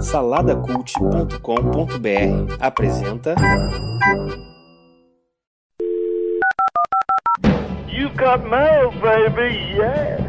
[0.00, 3.34] Saladacult.com.br apresenta.
[7.88, 10.27] You got mail, baby, yeah.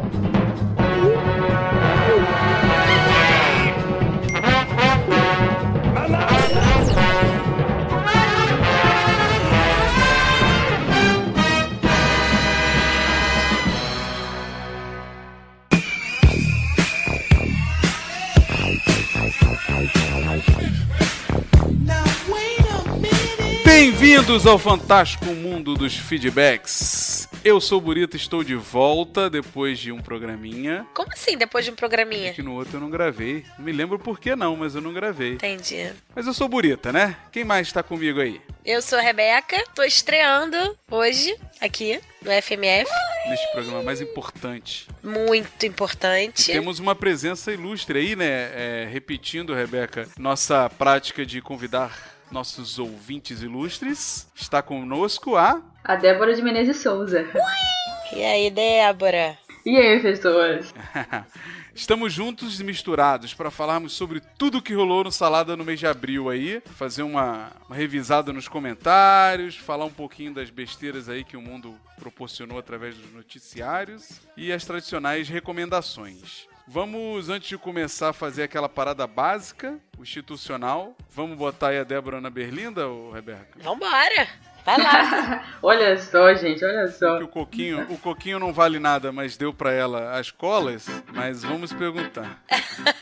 [23.64, 27.26] Bem-vindos ao fantástico mundo dos feedbacks.
[27.42, 30.86] Eu sou o Burita, estou de volta depois de um programinha.
[30.92, 32.34] Como assim, depois de um programinha?
[32.34, 33.46] Que no outro eu não gravei.
[33.56, 35.34] Não me lembro por que não, mas eu não gravei.
[35.34, 35.90] Entendi.
[36.14, 37.16] Mas eu sou Burita, né?
[37.32, 38.38] Quem mais está comigo aí?
[38.64, 42.90] Eu sou a Rebeca, tô estreando hoje aqui no FMF.
[43.28, 44.86] Neste programa mais importante.
[45.02, 46.50] Muito importante.
[46.50, 48.26] E temos uma presença ilustre aí, né?
[48.26, 51.96] É, repetindo, Rebeca, nossa prática de convidar
[52.30, 54.28] nossos ouvintes ilustres.
[54.36, 55.62] Está conosco a.
[55.82, 57.26] A Débora de Menezes Souza.
[58.12, 59.38] E aí, Débora?
[59.64, 60.74] E aí, pessoas?
[61.80, 65.86] Estamos juntos e misturados para falarmos sobre tudo que rolou no Salada no mês de
[65.86, 71.38] abril aí, fazer uma, uma, revisada nos comentários, falar um pouquinho das besteiras aí que
[71.38, 76.46] o mundo proporcionou através dos noticiários e as tradicionais recomendações.
[76.68, 82.20] Vamos, antes de começar a fazer aquela parada básica, institucional, vamos botar aí a Débora
[82.20, 83.58] na Berlinda, ou Rebeca?
[83.58, 84.28] Vambora!
[84.64, 85.42] Vai lá.
[85.62, 87.12] olha só, gente, olha só.
[87.18, 91.42] Porque o coquinho, o coquinho não vale nada, mas deu para ela as colas, mas
[91.42, 92.38] vamos perguntar.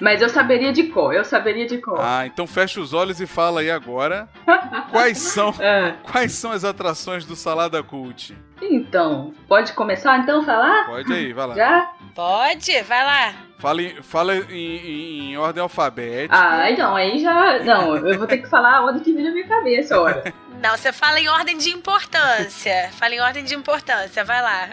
[0.00, 1.98] Mas eu saberia de cor, eu saberia de cor.
[2.00, 4.28] Ah, então fecha os olhos e fala aí agora
[4.92, 5.94] quais são É.
[6.04, 8.36] quais são as atrações do Salada Cult.
[8.62, 10.86] Então, pode começar então a falar?
[10.86, 11.54] Pode aí, vai lá.
[11.56, 11.90] Já?
[12.14, 12.80] Pode?
[12.82, 13.34] Vai lá.
[13.58, 16.32] Fala, em, fala em, em- em ordem alfabética.
[16.36, 17.58] Ah, então, aí já.
[17.64, 20.32] Não, eu vou ter que falar a ordem que vem na minha cabeça, ora.
[20.60, 22.90] Não, você fala em ordem de importância.
[22.92, 24.68] fala em ordem de importância, vai lá.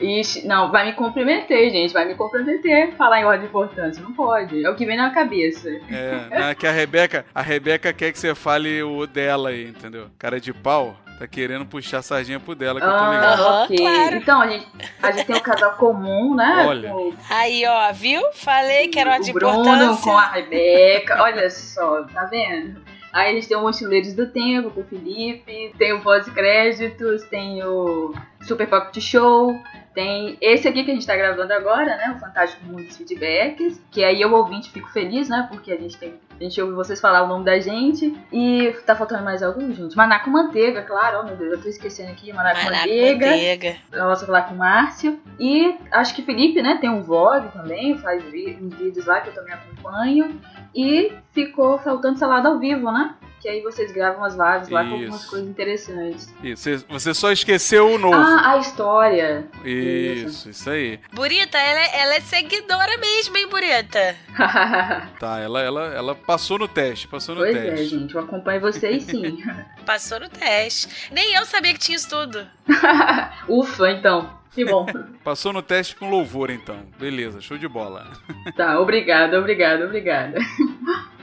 [0.00, 4.02] Ixi, não, vai me comprometer, gente, vai me comprometer falar em ordem de importância.
[4.02, 4.64] Não pode.
[4.64, 5.68] É o que vem na cabeça.
[5.90, 10.08] É, né, que a Rebeca, a Rebeca quer que você fale o dela aí, entendeu?
[10.18, 13.42] Cara de pau, tá querendo puxar a sardinha pro dela, que eu tô ligado.
[13.42, 13.76] Ah, Aham, ok.
[13.76, 14.16] claro.
[14.16, 14.66] Então, a gente,
[15.02, 16.64] a gente tem um casal comum, né?
[16.66, 16.90] Olha.
[16.90, 18.22] Com Aí, ó, viu?
[18.34, 20.02] Falei que era ordem de o Bruno importância.
[20.02, 21.22] com a Rebeca.
[21.22, 22.82] Olha só, tá vendo?
[23.14, 28.12] Aí gente tem o Mochileiros do Tempo com o Felipe, tem o Pós-Créditos, tem o
[28.42, 29.54] Super Pocket Show,
[29.94, 32.12] tem esse aqui que a gente tá gravando agora, né?
[32.16, 33.80] O Fantástico Mundo dos Feedbacks.
[33.92, 35.46] Que aí eu ouvinte fico feliz, né?
[35.48, 36.14] Porque a gente tem.
[36.38, 38.14] A gente ouve vocês falar o nome da gente.
[38.32, 39.96] E tá faltando mais algum, gente?
[39.96, 41.20] Manaco Manteiga, claro.
[41.20, 42.32] Oh, meu Deus, eu tô esquecendo aqui.
[42.32, 43.26] Manaco Maraca, Manteiga.
[43.26, 43.76] manteiga.
[43.92, 45.20] Eu posso falar com o Márcio.
[45.38, 49.34] E acho que Felipe, né, tem um vlog também, faz uns vídeos lá que eu
[49.34, 50.40] também acompanho.
[50.74, 53.14] E ficou faltando salada ao vivo, né?
[53.44, 55.28] Que aí vocês gravam as lives lá com algumas Isso.
[55.28, 56.34] coisas interessantes.
[56.42, 58.16] Isso, você- só esqueceu o novo.
[58.16, 59.46] Ah, a história.
[59.62, 60.98] isso, isso aí.
[61.12, 64.16] Burita, ela, é- ela é seguidora mesmo, hein, Burita?
[65.20, 67.86] Tá, ela, ela, ela passou no teste, passou no pois é, teste.
[67.98, 69.36] gente, eu acompanho vocês sim.
[69.84, 71.10] Passou no teste.
[71.12, 72.46] Nem eu sabia que tinha isso tudo.
[73.46, 74.38] Ufa, então.
[74.52, 74.86] Que bom.
[75.22, 76.78] Passou no teste com louvor, então.
[76.98, 78.10] Beleza, show de bola.
[78.56, 80.38] tá, obrigada, obrigada, obrigada.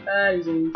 [0.08, 0.72] Ai, gente.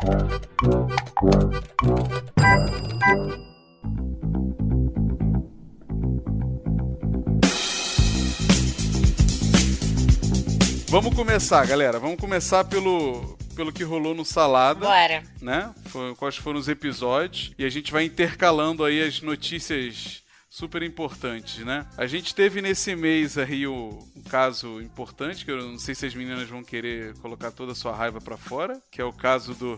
[10.89, 11.99] Vamos começar, galera.
[11.99, 14.85] Vamos começar pelo, pelo que rolou no Salada.
[14.85, 15.23] Bora.
[15.41, 15.73] né?
[15.87, 17.51] Foi- Quais foram os episódios.
[17.57, 20.23] E a gente vai intercalando aí as notícias
[20.55, 21.85] super importantes, né?
[21.97, 26.05] A gente teve nesse mês aí o, um caso importante, que eu não sei se
[26.05, 29.53] as meninas vão querer colocar toda a sua raiva pra fora, que é o caso
[29.53, 29.77] do,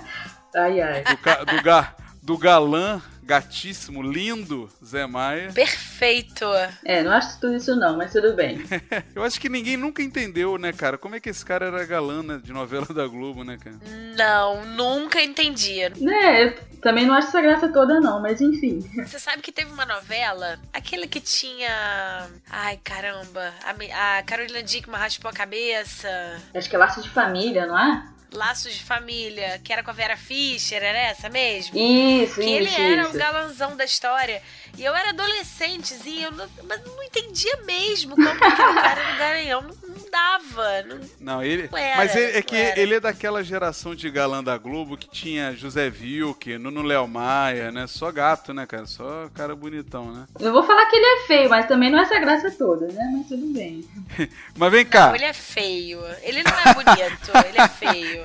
[0.56, 1.02] Ai, ai.
[1.04, 5.50] do, do, ga- do galã, gatíssimo, lindo Zé Maia.
[5.52, 6.44] Perfeito.
[6.84, 8.62] É, não acho tudo isso não, mas tudo bem.
[9.14, 10.98] Eu acho que ninguém nunca entendeu, né, cara?
[10.98, 13.76] Como é que esse cara era galã né, de novela da Globo, né, cara?
[14.16, 15.80] Não, nunca entendi.
[16.00, 18.80] Né, eu também não acho essa graça toda não, mas enfim.
[19.06, 22.28] Você sabe que teve uma novela, aquele que tinha.
[22.50, 23.52] Ai, caramba.
[23.64, 26.08] A, a Carolina Dickman raspou a cabeça.
[26.54, 28.13] Acho que é laço de família, não é?
[28.34, 31.78] Laços de Família, que era com a Vera Fischer, era essa mesmo?
[31.78, 33.10] Isso, que ele isso, era isso.
[33.10, 34.42] o galanzão da história.
[34.76, 39.14] E eu era adolescentezinha, eu não, mas não entendia mesmo como que o cara era
[39.14, 39.62] um garanhão.
[39.62, 39.74] Não
[40.14, 40.82] dava.
[40.82, 41.68] Não, Não, ele.
[41.70, 42.80] Não era, mas ele, é não que era.
[42.80, 47.72] ele é daquela geração de galã da Globo que tinha José Vilke, Nuno Léo Maia,
[47.72, 47.86] né?
[47.88, 48.86] Só gato, né, cara?
[48.86, 50.26] Só cara bonitão, né?
[50.38, 53.10] Eu vou falar que ele é feio, mas também não é essa graça toda, né?
[53.12, 53.84] Mas tudo bem.
[54.56, 55.12] Mas vem cá.
[55.14, 56.00] ele é feio.
[56.22, 58.24] Ele não é bonito, ele é feio.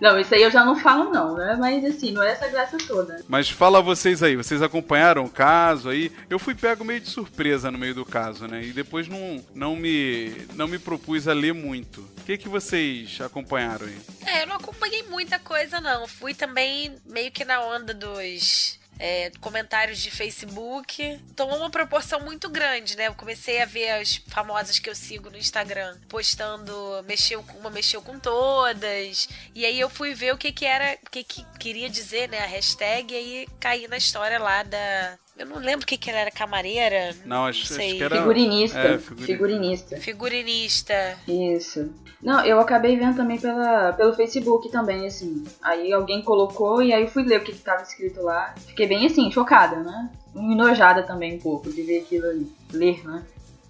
[0.00, 1.56] Não, isso aí eu já não falo não, né?
[1.60, 3.22] Mas assim, não é essa graça toda.
[3.28, 6.10] Mas fala vocês aí, vocês acompanharam o caso aí?
[6.28, 8.64] Eu fui pego meio de surpresa no meio do caso, né?
[8.64, 12.00] E depois não, não, me, não me propus a ler muito.
[12.00, 13.98] O que, que vocês acompanharam aí?
[14.26, 16.06] É, eu não acompanhei muita coisa, não.
[16.06, 21.18] Fui também meio que na onda dos é, comentários de Facebook.
[21.34, 23.08] Tomou uma proporção muito grande, né?
[23.08, 28.02] Eu comecei a ver as famosas que eu sigo no Instagram postando, mexeu uma, mexeu
[28.02, 29.26] com todas.
[29.54, 32.40] E aí eu fui ver o que que era, o que que queria dizer, né?
[32.40, 35.18] A hashtag, e aí caí na história lá da.
[35.40, 37.14] Eu não lembro o que que ela era, camareira?
[37.24, 37.96] Não, acho, acho sei.
[37.96, 38.16] que era.
[38.18, 38.78] Figurinista.
[38.78, 39.96] É, figurin- Figurinista.
[39.96, 41.18] Figurinista.
[41.26, 41.90] Isso.
[42.22, 45.42] Não, eu acabei vendo também pela, pelo Facebook também, assim.
[45.62, 48.54] Aí alguém colocou e aí eu fui ler o que, que tava escrito lá.
[48.66, 50.10] Fiquei bem assim, chocada, né?
[50.36, 52.52] Enojada também um pouco de ver aquilo ali.
[52.72, 53.24] Ler, né?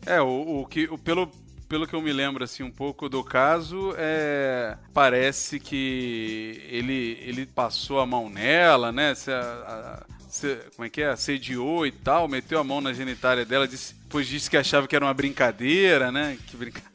[0.05, 0.87] É, o, o que.
[0.91, 1.31] O, pelo,
[1.69, 7.47] pelo que eu me lembro assim um pouco do caso, é, parece que ele, ele
[7.47, 9.15] passou a mão nela, né?
[9.15, 10.20] Se a- a-
[10.75, 11.09] como é que é?
[11.09, 14.97] Assediou e tal, meteu a mão na genitália dela, disse, depois disse que achava que
[14.97, 16.37] era uma brincadeira, né?
[16.47, 16.83] Que brinca...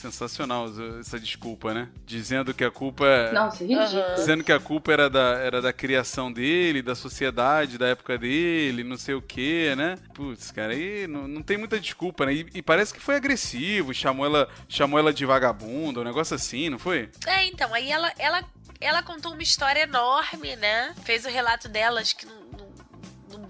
[0.00, 0.66] Sensacional
[0.98, 1.88] essa desculpa, né?
[2.06, 3.32] Dizendo que a culpa é.
[3.32, 3.86] Nossa, ridículo.
[3.86, 4.14] Aham.
[4.14, 8.82] Dizendo que a culpa era da, era da criação dele, da sociedade, da época dele,
[8.82, 9.96] não sei o que, né?
[10.14, 12.32] Putz, cara, aí não, não tem muita desculpa, né?
[12.32, 16.70] E, e parece que foi agressivo, chamou ela, chamou ela de vagabunda, um negócio assim,
[16.70, 17.10] não foi?
[17.26, 18.42] É, então, aí ela, ela,
[18.80, 20.94] ela contou uma história enorme, né?
[21.04, 22.39] Fez o relato dela, acho que no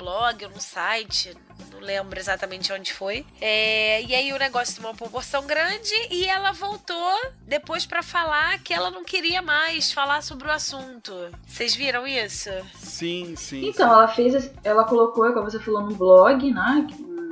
[0.01, 1.37] blog ou no site,
[1.71, 3.25] não lembro exatamente onde foi.
[3.41, 7.17] É, e aí o negócio tomou uma proporção grande e ela voltou
[7.47, 11.13] depois pra falar que ela não queria mais falar sobre o assunto.
[11.47, 12.51] Vocês viram isso?
[12.77, 13.69] Sim, sim.
[13.69, 16.87] Então, ela fez, ela colocou, como você falou, no blog, né?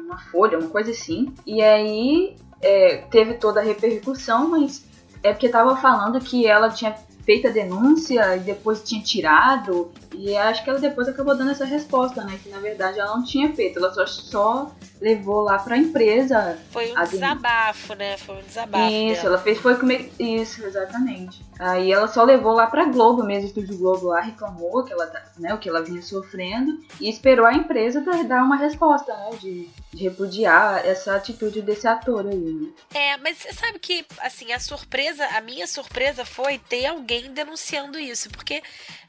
[0.04, 1.34] Uma folha, uma coisa assim.
[1.46, 4.84] E aí é, teve toda a repercussão, mas
[5.22, 6.94] é porque tava falando que ela tinha
[7.28, 9.92] feito a denúncia e depois tinha tirado.
[10.14, 12.40] E acho que ela depois acabou dando essa resposta, né?
[12.42, 16.58] Que na verdade ela não tinha feito, ela só, só levou lá pra empresa.
[16.70, 18.16] Foi um A desabafo, né?
[18.16, 18.90] Foi um desabafo.
[18.90, 19.34] Isso, dela.
[19.34, 20.10] ela fez foi comer.
[20.18, 21.44] Isso, exatamente.
[21.58, 25.06] Aí ela só levou lá pra Globo mesmo, o Estúdio Globo lá, reclamou que ela,
[25.06, 29.12] tá- né, o que ela vinha sofrendo e esperou a empresa pra dar uma resposta,
[29.16, 29.30] né?
[29.40, 32.68] De, de repudiar essa atitude desse ator aí, né?
[32.94, 37.98] É, mas você sabe que, assim, a surpresa, a minha surpresa foi ter alguém denunciando
[37.98, 38.62] isso, porque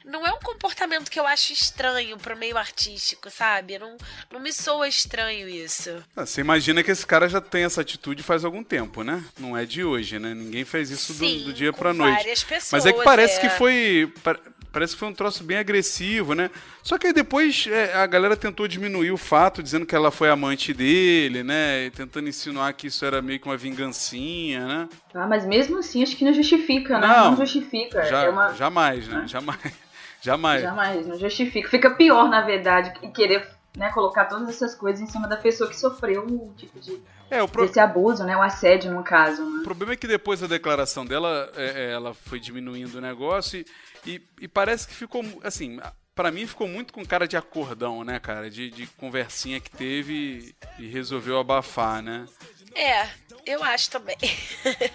[0.04, 3.78] não é um comportamento que eu acho estranho pro meio artístico, sabe?
[3.78, 3.96] Não,
[4.32, 6.02] não me soa estranho isso.
[6.16, 9.22] Ah, Você imagina que esse cara já tem essa atitude faz algum tempo, né?
[9.38, 10.34] Não é de hoje, né?
[10.34, 12.16] Ninguém fez isso do- Sim, do, dia com pra noite.
[12.44, 13.40] Pessoas, Mas é que parece é.
[13.40, 14.12] que foi.
[14.22, 14.38] pa-
[14.72, 16.48] Parece que foi um troço bem agressivo, né?
[16.80, 20.30] Só que aí depois é, a galera tentou diminuir o fato, dizendo que ela foi
[20.30, 21.86] amante dele, né?
[21.86, 24.88] E tentando insinuar que isso era meio que uma vingancinha, né?
[25.12, 25.26] Tá?
[25.26, 27.06] Mas mesmo assim, acho que não justifica, né?
[27.08, 28.04] Não, Não, justifica.
[28.04, 28.54] Já- é uma...
[28.54, 29.24] Jamais, né?
[29.26, 29.58] Jamais.
[30.22, 30.62] Jamais.
[30.62, 31.68] Jamais, não justifica.
[31.68, 33.44] Fica pior, na verdade, e querer
[33.76, 36.96] né, colocar todas essas coisas em cima da pessoa que sofreu o tipo de
[37.30, 38.36] É, o, pro- desse abuso, né?
[38.36, 39.64] O assédio, no caso, o né?
[39.64, 43.64] problema é que depois da declaração dela, é, é, ela foi diminuindo o negócio
[44.04, 45.78] e, e, e parece que ficou, assim,
[46.14, 48.50] pra mim ficou muito com cara de acordão, né, cara?
[48.50, 52.26] De, de conversinha que teve e, e resolveu abafar, né?
[52.74, 53.06] É,
[53.46, 54.16] eu acho também.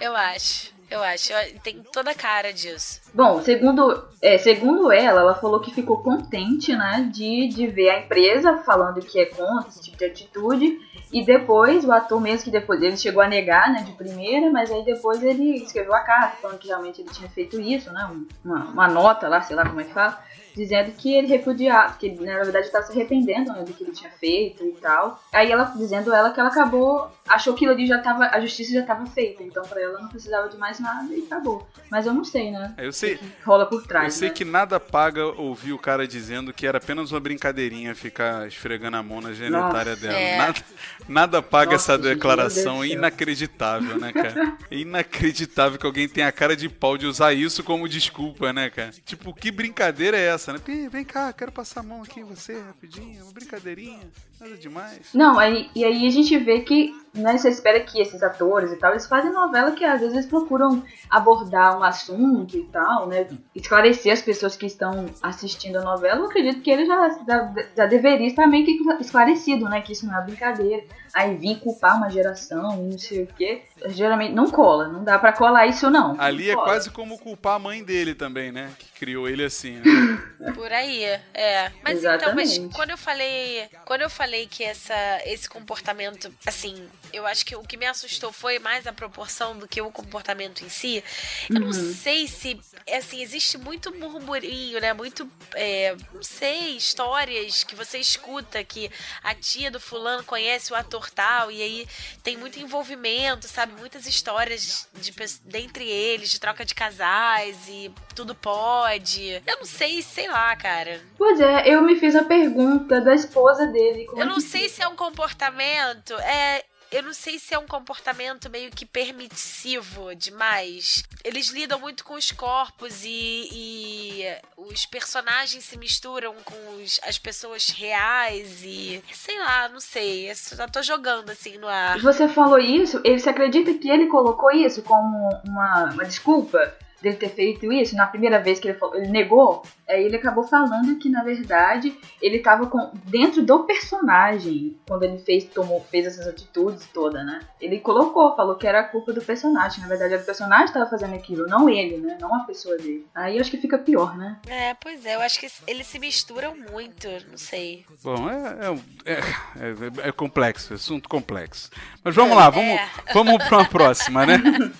[0.00, 1.32] eu acho, eu acho.
[1.32, 3.00] Eu- Tem toda a cara disso.
[3.12, 8.00] Bom, segundo, é, segundo ela, ela falou que ficou contente, né, de, de ver a
[8.00, 10.78] empresa falando que é contra esse tipo de atitude.
[11.12, 14.70] E depois, o ator mesmo que depois ele chegou a negar, né, de primeira, mas
[14.72, 18.26] aí depois ele escreveu a carta falando que realmente ele tinha feito isso, né, um-
[18.44, 20.18] uma, uma nota lá, sei lá como é que fala,
[20.56, 23.92] dizendo que ele repudiava, que ele, na verdade estava se arrependendo né, do que ele
[23.92, 25.22] tinha feito e tal.
[25.32, 28.80] Aí ela, dizendo ela que ela acabou, achou que ali já tava, a justiça já
[28.80, 31.66] estava feita, então pra ela não precisava de mais nada e acabou.
[31.90, 34.34] Mas eu não sei, né, Eu sei, rola por eu trás, sei né?
[34.34, 39.02] que nada paga ouvir o cara dizendo que era apenas uma brincadeirinha ficar esfregando a
[39.02, 40.06] mão na genitária Nossa.
[40.06, 40.18] dela.
[40.18, 40.38] É.
[40.38, 40.64] Nada,
[41.08, 44.56] nada paga Nossa, essa declaração inacreditável, né, cara?
[44.70, 48.70] É inacreditável que alguém tenha a cara de pau de usar isso como desculpa, né,
[48.70, 48.90] cara?
[49.04, 52.60] Tipo, que brincadeira é essa, Ih, vem cá, quero passar a mão aqui em você
[52.60, 53.98] rapidinho, uma brincadeirinha,
[54.40, 55.12] nada demais.
[55.12, 58.76] Não, aí, e aí a gente vê que, né, você espera que esses atores e
[58.76, 63.26] tal, eles fazem novela que às vezes procuram abordar um assunto e tal, né,
[63.56, 66.20] esclarecer as pessoas que estão assistindo a novela.
[66.20, 70.06] Eu acredito que ele já, já, já deveria estar meio que esclarecido, né, que isso
[70.06, 70.84] não é brincadeira.
[71.12, 73.62] Aí vir culpar uma geração e não sei o quê.
[73.88, 74.88] Geralmente não cola.
[74.88, 76.20] Não dá pra colar isso, não.
[76.20, 76.66] Ali Não é cola.
[76.68, 78.72] quase como culpar a mãe dele também, né?
[78.78, 80.52] Que criou ele assim, né?
[80.54, 81.02] Por aí,
[81.34, 81.72] é.
[81.82, 82.74] Mas então, mas Exatamente.
[82.74, 87.62] quando eu falei, quando eu falei que essa, esse comportamento, assim, eu acho que o
[87.62, 91.02] que me assustou foi mais a proporção do que o comportamento em si.
[91.50, 92.60] Eu não sei se,
[92.96, 94.92] assim, existe muito murmurinho, né?
[94.92, 98.90] Muito, é, não sei, histórias que você escuta que
[99.22, 101.88] a tia do fulano conhece o ator tal e aí
[102.22, 103.72] tem muito envolvimento, sabe?
[103.78, 109.42] Muitas histórias de, pe- dentre eles, de troca de casais e tudo pode.
[109.46, 111.00] Eu não sei, sei lá, cara.
[111.16, 114.06] Pois é, eu me fiz a pergunta da esposa dele.
[114.16, 116.14] Eu não que sei se é um comportamento.
[116.14, 116.64] É.
[116.90, 121.02] Eu não sei se é um comportamento meio que permissivo demais.
[121.24, 124.24] Eles lidam muito com os corpos e, e
[124.56, 129.02] os personagens se misturam com os- as pessoas reais e.
[129.12, 130.30] Sei lá, não sei.
[130.30, 131.98] Eu só tô jogando assim no ar.
[132.00, 136.72] Você falou isso, ele se acredita que ele colocou isso como uma, uma desculpa
[137.06, 139.62] dele ter feito isso na primeira vez que ele, falou, ele negou?
[139.88, 145.18] Aí ele acabou falando que na verdade ele tava com, dentro do personagem quando ele
[145.18, 147.40] fez, tomou, fez essas atitudes toda, né?
[147.60, 149.80] Ele colocou, falou que era a culpa do personagem.
[149.80, 152.18] Na verdade era o personagem que tava fazendo aquilo, não ele, né?
[152.20, 153.06] Não a pessoa dele.
[153.14, 154.36] Aí eu acho que fica pior, né?
[154.48, 157.84] É, pois é, eu acho que eles se misturam muito, não sei.
[158.02, 161.70] Bom, é, é, é, é- é complexo, é assunto complexo.
[162.02, 162.88] Mas vamos lá, vamos, É.
[163.12, 164.34] vamos para uma próxima, né?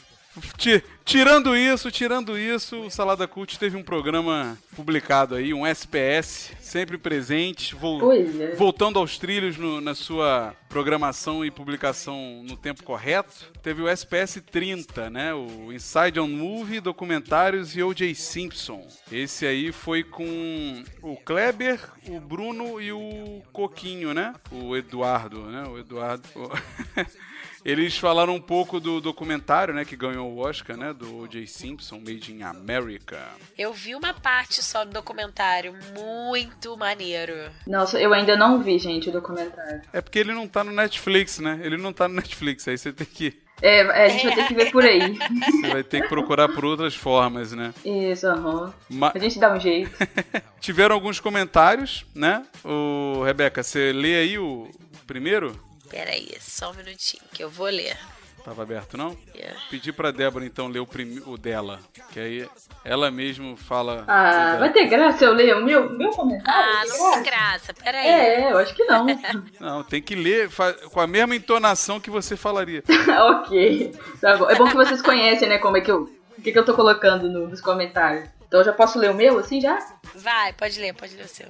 [1.07, 6.53] Ti- Tirando isso, tirando isso, o Salada Cult teve um programa publicado aí, um SPS,
[6.61, 8.55] sempre presente, vol- Pois é.
[8.57, 13.51] voltando aos trilhos no- na sua programação e publicação no tempo correto.
[13.63, 15.33] Teve o SPS 30, né?
[15.33, 18.13] O Inside on Movie, documentários e O.J.
[18.15, 18.87] Simpson.
[19.11, 24.35] Esse aí foi com o Kleber, o Bruno e o Coquinho, né?
[24.51, 25.65] O Eduardo, né?
[25.69, 26.29] O Eduardo.
[27.69, 31.49] Eles falaram um pouco do documentário, né, que ganhou o Oscar, né, do O.J.
[31.49, 33.19] Simpson, Made in America.
[33.59, 37.35] Eu vi uma parte só do documentário, muito maneiro.
[37.67, 39.83] Nossa, eu ainda não vi, gente, o documentário.
[39.93, 41.59] É porque ele não tá no Netflix, né?
[41.61, 44.55] Ele não tá no Netflix, aí você tem que É, a gente vai ter que
[44.55, 45.19] ver por aí.
[45.51, 47.75] você vai ter que procurar por outras formas, né?
[47.85, 48.73] Isso, aham.
[48.89, 49.91] Ma- A gente dá um jeito.
[50.61, 52.45] Tiveram alguns comentários, né?
[52.65, 54.71] O Rebeca, você lê aí o
[55.05, 55.66] primeiro?
[55.91, 57.97] Pera aí, só um minutinho que eu vou ler.
[58.45, 59.17] Tava aberto, não?
[59.35, 59.59] Yeah.
[59.69, 61.81] Pedi pra Débora, então, ler o, prime- o dela.
[62.13, 62.49] Que aí
[62.85, 64.05] ela mesmo fala.
[64.07, 66.71] Ah, vai ter graça eu ler o meu, meu comentário?
[66.71, 68.07] Ah, não tem graça, pera aí.
[68.07, 69.05] É, eu acho que não.
[69.59, 72.85] Não, tem que ler fa- com a mesma entonação que você falaria.
[73.41, 73.93] ok.
[74.21, 74.49] Tá bom.
[74.49, 76.03] É bom que vocês conhecem, né, como é que eu.
[76.39, 78.29] O que, que eu tô colocando no- nos comentários.
[78.47, 79.77] Então eu já posso ler o meu, assim, já?
[80.15, 81.49] Vai, pode ler, pode ler o seu.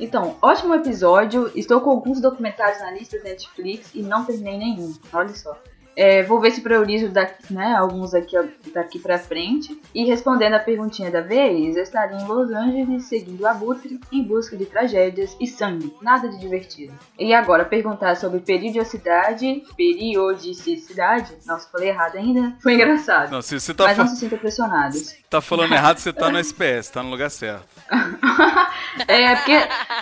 [0.00, 1.52] Então, ótimo episódio.
[1.54, 4.94] Estou com alguns documentários na lista da Netflix e não terminei nenhum.
[5.12, 5.56] Olha só.
[6.00, 8.34] É, vou ver se priorizo daqui, né, alguns aqui,
[8.72, 9.78] daqui pra frente.
[9.94, 14.22] E respondendo a perguntinha da vez, eu estaria em Los Angeles seguindo o Abutre em
[14.22, 15.94] busca de tragédias e sangue.
[16.00, 16.94] Nada de divertido.
[17.18, 23.30] E agora, perguntar sobre periodicidade, periodicidade, nossa, falei errado ainda, foi engraçado.
[23.30, 25.14] Não, se você tá, Mas não se sintam pressionados.
[25.28, 27.68] tá falando errado, você tá no SPS, tá no lugar certo.
[29.06, 29.52] É, porque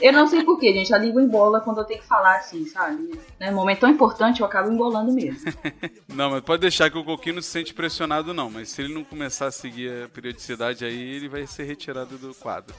[0.01, 0.93] eu não sei porquê, gente.
[0.95, 3.19] A língua embola quando eu tenho que falar assim, sabe?
[3.39, 5.53] Né, momento tão importante, eu acabo embolando mesmo.
[6.09, 8.51] Não, mas pode deixar que o Coquinho não se sente pressionado, não.
[8.51, 12.35] Mas se ele não começar a seguir a periodicidade aí, ele vai ser retirado do
[12.35, 12.75] quadro.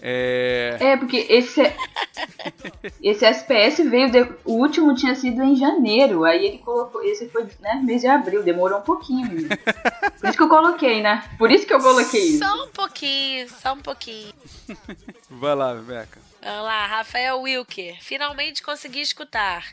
[0.00, 0.76] É.
[0.78, 1.60] É, porque esse
[3.02, 7.48] esse SPS veio de- o último tinha sido em janeiro, aí ele colocou, esse foi,
[7.60, 9.48] né, mês de abril, demorou um pouquinho.
[9.48, 11.28] Por isso que eu coloquei, né?
[11.36, 12.38] Por isso que eu coloquei isso.
[12.38, 14.32] Só um pouquinho, só um pouquinho.
[15.30, 16.20] Vai lá, Beca.
[16.42, 17.96] Vamos lá, Rafael Wilker.
[18.00, 19.64] Finalmente consegui escutar.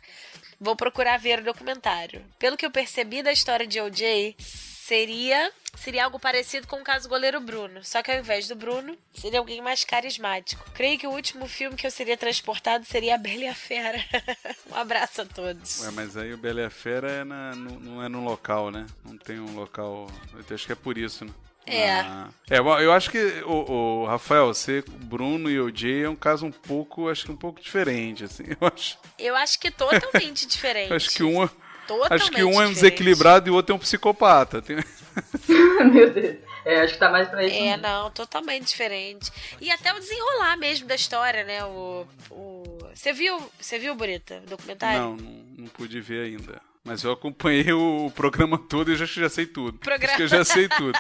[0.65, 2.25] Vou procurar ver o documentário.
[2.39, 7.05] Pelo que eu percebi da história de OJ, seria seria algo parecido com o caso
[7.07, 7.84] do goleiro Bruno.
[7.84, 10.65] Só que ao invés do Bruno, seria alguém mais carismático.
[10.74, 14.03] Creio que o último filme que eu seria transportado seria A Bela e a Fera.
[14.72, 15.81] um abraço a todos.
[15.81, 18.72] Ué, mas aí o Bela e a Fera é na- no- não é num local,
[18.72, 18.88] né?
[19.03, 20.10] Não tem um local.
[20.50, 21.31] Eu acho que é por isso, né?
[21.67, 22.00] É.
[22.00, 22.27] Ah.
[22.50, 23.72] É, bom, eu acho que o,
[24.03, 27.36] o Rafael, você, Bruno e o Jay é um caso um pouco, acho que um
[27.36, 28.43] pouco diferente, assim.
[28.62, 30.93] Eu acho, Eu acho que totalmente diferente.
[30.93, 31.50] acho que um, é-
[31.88, 34.62] Totalmente acho que um é um desequilibrado e o outro é um psicopata.
[34.62, 34.77] Tem-
[35.91, 36.38] Meu Deus.
[36.65, 37.55] É, acho que tá mais pra isso.
[37.55, 37.84] É, mesmo.
[37.84, 39.31] não, totalmente diferente.
[39.62, 41.63] E até o desenrolar mesmo da história, né?
[41.63, 42.07] O.
[42.31, 42.77] o...
[42.93, 45.00] Você viu, você viu, Bonita, o documentário?
[45.00, 46.60] Não, não, não pude ver ainda.
[46.85, 49.79] Mas eu acompanhei o, programa todo e já, já sei tudo.
[49.79, 50.97] Programa- Acho que eu já sei tudo.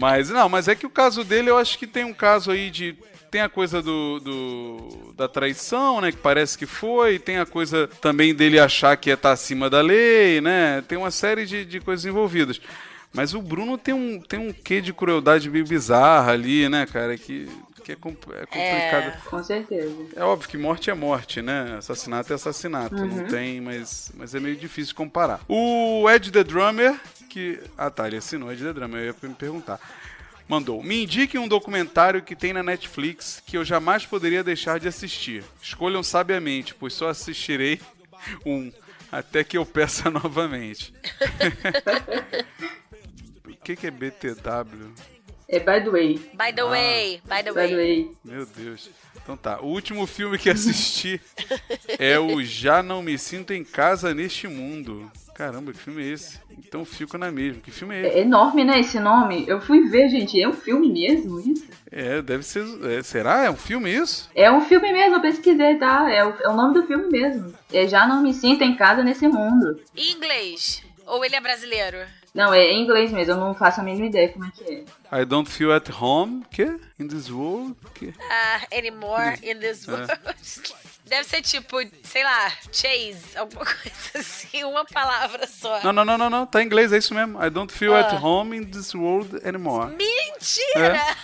[0.00, 2.70] Mas não, mas é que o caso dele, eu acho que tem um caso aí
[2.70, 2.96] de
[3.30, 6.10] tem a coisa do, do- da traição, né?
[6.12, 7.18] Que parece que foi.
[7.18, 10.82] Tem a coisa também dele achar que ia estar acima da lei, né?
[10.88, 12.60] Tem uma série de, de coisas envolvidas.
[13.12, 17.18] Mas o Bruno tem um, tem um quê de crueldade meio bizarra ali, né, cara?
[17.18, 17.48] Que,
[17.84, 19.22] que é, compl- é complicado.
[19.26, 19.94] Com certeza.
[20.16, 21.76] É óbvio que morte é morte, né?
[21.78, 22.96] Assassinato é assassinato.
[22.96, 23.06] Uhum.
[23.06, 25.40] Não tem, mas, mas é meio difícil comparar.
[25.48, 26.98] O Ed The Drummer,
[27.28, 27.60] que.
[27.76, 29.78] Ah tá, ele assinou Ed The Drummer, eu ia me perguntar.
[30.48, 30.82] Mandou.
[30.82, 35.42] Me indique um documentário que tem na Netflix que eu jamais poderia deixar de assistir.
[35.62, 37.80] Escolham sabiamente, pois só assistirei
[38.44, 38.72] um.
[39.12, 40.92] Até que eu peça novamente.
[43.46, 44.92] o que, que é BTW?
[45.48, 46.14] É by the way.
[46.32, 47.74] By the way, by the By the way.
[47.74, 48.10] way.
[48.24, 48.90] Meu Deus.
[49.22, 51.20] Então tá, o último filme que assisti
[51.98, 55.10] é o Já Não Me Sinto em Casa Neste Mundo.
[55.34, 56.38] Caramba, que filme é esse?
[56.58, 57.60] Então fico na mesma.
[57.60, 58.18] Que filme é esse?
[58.18, 59.44] É enorme, né, esse nome?
[59.48, 60.40] Eu fui ver, gente.
[60.40, 61.64] É um filme mesmo isso?
[61.90, 62.64] É, deve ser.
[62.88, 63.44] é, será?
[63.44, 64.30] É um filme isso?
[64.34, 66.08] É um filme mesmo, eu pesquisei, tá?
[66.10, 67.52] É o, é o nome do filme mesmo.
[67.72, 69.80] É Já Não Me Sinto em Casa Nesse Mundo.
[69.96, 70.82] Em inglês?
[71.06, 71.98] Ou ele é brasileiro?
[72.34, 74.64] Não, é em inglês mesmo, eu não faço a mínima ideia como é que
[75.12, 75.20] é.
[75.22, 76.44] I don't feel at home.
[76.50, 76.64] Que?
[76.98, 77.76] In this world?
[77.94, 78.12] Que?
[78.28, 80.08] Ah, anymore in this world.
[81.06, 85.80] Deve ser tipo, sei lá, chase, alguma coisa assim, uma palavra só.
[85.84, 86.46] Não, não, não, não, não.
[86.46, 87.40] Tá em inglês, é isso mesmo.
[87.44, 88.18] I don't feel at Ah.
[88.18, 89.94] home in this world anymore.
[89.94, 91.16] Mentira!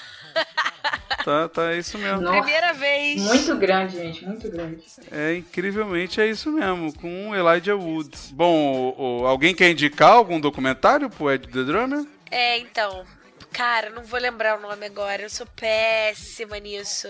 [1.24, 2.22] Tá, tá, é isso mesmo.
[2.22, 3.20] Nossa, Primeira vez.
[3.20, 4.82] muito grande, gente, muito grande.
[5.10, 8.10] É, incrivelmente é isso mesmo, com o Elijah Wood.
[8.32, 12.06] Bom, o- o- alguém quer indicar algum documentário pro Ed The Drummer?
[12.30, 13.04] É, então.
[13.52, 15.22] Cara, não vou lembrar o nome agora.
[15.22, 17.08] Eu sou péssima nisso.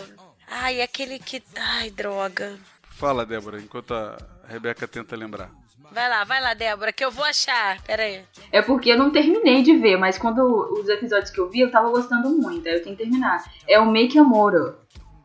[0.49, 1.41] Ai, aquele que.
[1.55, 2.59] Ai, droga.
[2.91, 4.19] Fala, Débora, enquanto a
[4.49, 5.51] Rebeca tenta lembrar.
[5.93, 7.83] Vai lá, vai lá, Débora, que eu vou achar.
[7.83, 8.23] Pera aí.
[8.53, 10.41] É porque eu não terminei de ver, mas quando
[10.73, 13.43] os episódios que eu vi, eu tava gostando muito, aí eu tenho que terminar.
[13.69, 14.77] É o Make a Moro.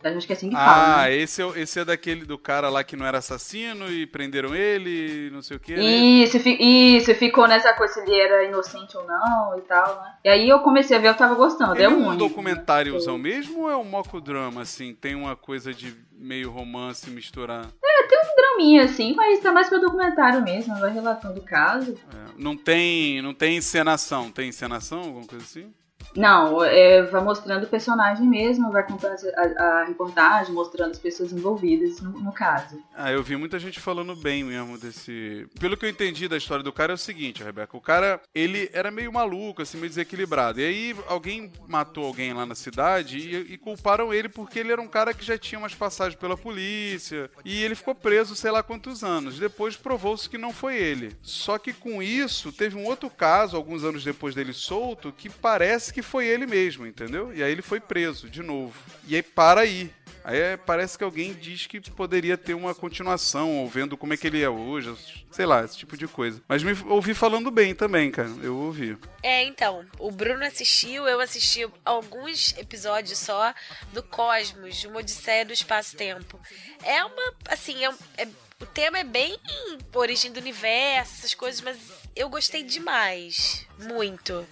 [0.05, 1.15] Acho que é assim que fala, Ah, né?
[1.15, 5.29] esse é, esse é daquele do cara lá que não era assassino e prenderam ele,
[5.31, 5.74] não sei o que.
[5.74, 6.57] Isso, fi-
[6.97, 10.13] isso, ficou nessa coisa se ele era inocente ou não e tal, né?
[10.24, 13.62] E aí eu comecei a ver, eu tava gostando, Ele é é um documentáriozão mesmo
[13.63, 14.93] ou é um mocodrama, assim?
[14.93, 17.65] Tem uma coisa de meio romance misturar.
[18.35, 21.93] draminha, assim, mas tá mais pra documentário mesmo, vai relatando o caso.
[21.93, 24.29] É, não tem não tem encenação.
[24.31, 25.74] Tem encenação, alguma coisa assim?
[26.15, 31.31] Não, é, vai mostrando o personagem mesmo, vai contando a, a reportagem, mostrando as pessoas
[31.31, 32.81] envolvidas no, no caso.
[32.96, 35.48] Ah, eu vi muita gente falando bem mesmo desse.
[35.59, 37.75] Pelo que eu entendi da história do cara é o seguinte, Rebeca.
[37.75, 40.59] O cara, ele era meio maluco, assim, meio desequilibrado.
[40.59, 44.81] E aí alguém matou alguém lá na cidade e, e culparam ele porque ele era
[44.81, 47.29] um cara que já tinha umas passagens pela polícia.
[47.44, 49.37] E ele ficou preso sei lá quantos anos.
[49.37, 51.16] Depois provou-se que não foi ele.
[51.22, 55.94] Só que com isso, teve um outro caso, alguns anos depois dele solto, que parece
[55.94, 57.33] que foi ele mesmo, entendeu?
[57.33, 58.74] E aí ele foi preso de novo.
[59.07, 59.91] E aí para aí.
[60.24, 64.18] Aí é, parece que alguém diz que poderia ter uma continuação, ou vendo como é
[64.18, 64.96] que ele é hoje,
[65.29, 66.41] sei lá, esse tipo de coisa.
[66.48, 68.29] Mas me ouvi falando bem também, cara.
[68.41, 68.98] Eu ouvi.
[69.22, 73.53] É, então, o Bruno assistiu, eu assisti alguns episódios só
[73.94, 76.39] do Cosmos, de uma Odisseia do Espaço-Tempo.
[76.83, 78.27] É uma, assim, é, é-
[78.61, 79.37] o tema é bem
[79.94, 81.77] origem do universo, essas coisas, mas
[82.15, 84.46] eu gostei demais, muito.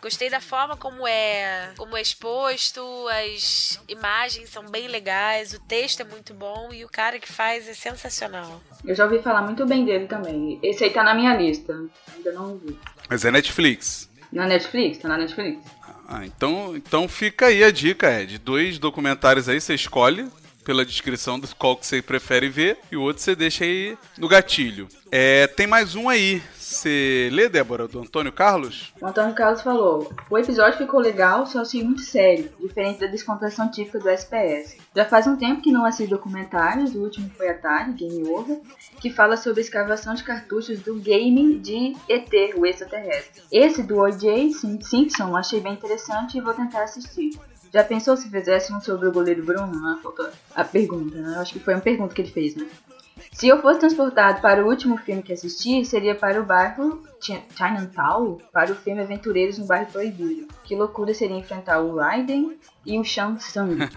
[0.00, 6.00] Gostei da forma como é, como é exposto, as imagens são bem legais, o texto
[6.00, 8.60] é muito bom e o cara que faz é sensacional.
[8.84, 10.58] Eu já ouvi falar muito bem dele também.
[10.62, 11.76] Esse aí tá na minha lista,
[12.14, 12.78] ainda não vi.
[13.08, 14.08] Mas é Netflix.
[14.32, 14.98] Na Netflix?
[14.98, 15.58] Tá na Netflix?
[16.08, 18.38] Ah, então, então fica aí a dica, Ed.
[18.38, 20.28] Dois documentários aí, você escolhe
[20.70, 24.28] pela descrição do qual que você prefere ver e o outro você deixa aí no
[24.28, 24.86] gatilho.
[25.10, 26.40] É, tem mais um aí.
[26.56, 28.92] Você lê, Débora, do Antônio Carlos?
[29.00, 33.68] O Antônio Carlos falou: O episódio ficou legal, só achei muito sério, diferente da descontração
[33.68, 34.76] típica do SPS.
[34.94, 38.60] Já faz um tempo que não assisto documentários, o último foi Atari, Game Over,
[39.00, 43.42] que fala sobre a escavação de cartuchos do game de ET, o extraterrestre.
[43.50, 44.52] Esse do O.J.
[44.52, 47.30] Sim- Simpson achei bem interessante e vou tentar assistir.
[47.72, 49.80] Já pensou se fizesse um sobre o goleiro Bruno?
[49.80, 49.98] Né?
[50.54, 51.36] A pergunta, né?
[51.38, 52.66] Acho que foi uma pergunta que ele fez, né?
[53.32, 57.42] Se eu fosse transportado para o último filme que assisti, seria para o bairro Chi-
[57.56, 60.48] Chinatown, para o filme Aventureiros no Bairro Proibido.
[60.64, 63.76] Que loucura seria enfrentar o Raiden e o Shang Tsung.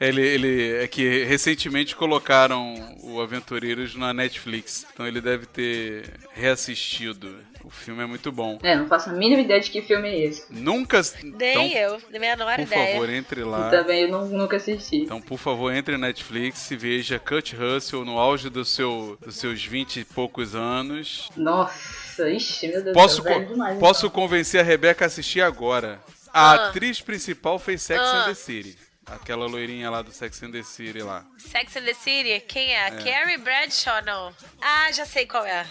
[0.00, 7.36] Ele, ele é que recentemente colocaram o Aventureiros na Netflix, então ele deve ter reassistido.
[7.70, 8.58] O filme é muito bom.
[8.64, 10.44] é, não faço a mínima ideia de que filme é esse.
[10.50, 11.00] Nunca.
[11.22, 12.92] Nem então, eu, nem a menor por ideia.
[12.94, 13.70] favor, entre lá.
[13.70, 14.96] Também eu não- nunca assisti.
[14.96, 19.36] Então, por favor, entre na Netflix e veja Kurt Russell no auge do seu, dos
[19.36, 21.30] seus 20 e poucos anos.
[21.36, 24.20] Nossa, ixi, meu Deus Posso, do céu, co- velho demais, posso então.
[24.20, 26.00] convencer a Rebeca a assistir agora.
[26.32, 26.68] A Ah.
[26.68, 28.22] atriz principal fez Sex Ah.
[28.22, 28.76] and the City.
[29.06, 31.24] Aquela loirinha lá do Sex and the City lá.
[31.38, 32.40] Sex and the City?
[32.46, 32.90] Quem é?
[32.90, 34.32] Carrie Bradshaw, não?
[34.60, 35.64] Ah, já sei qual é.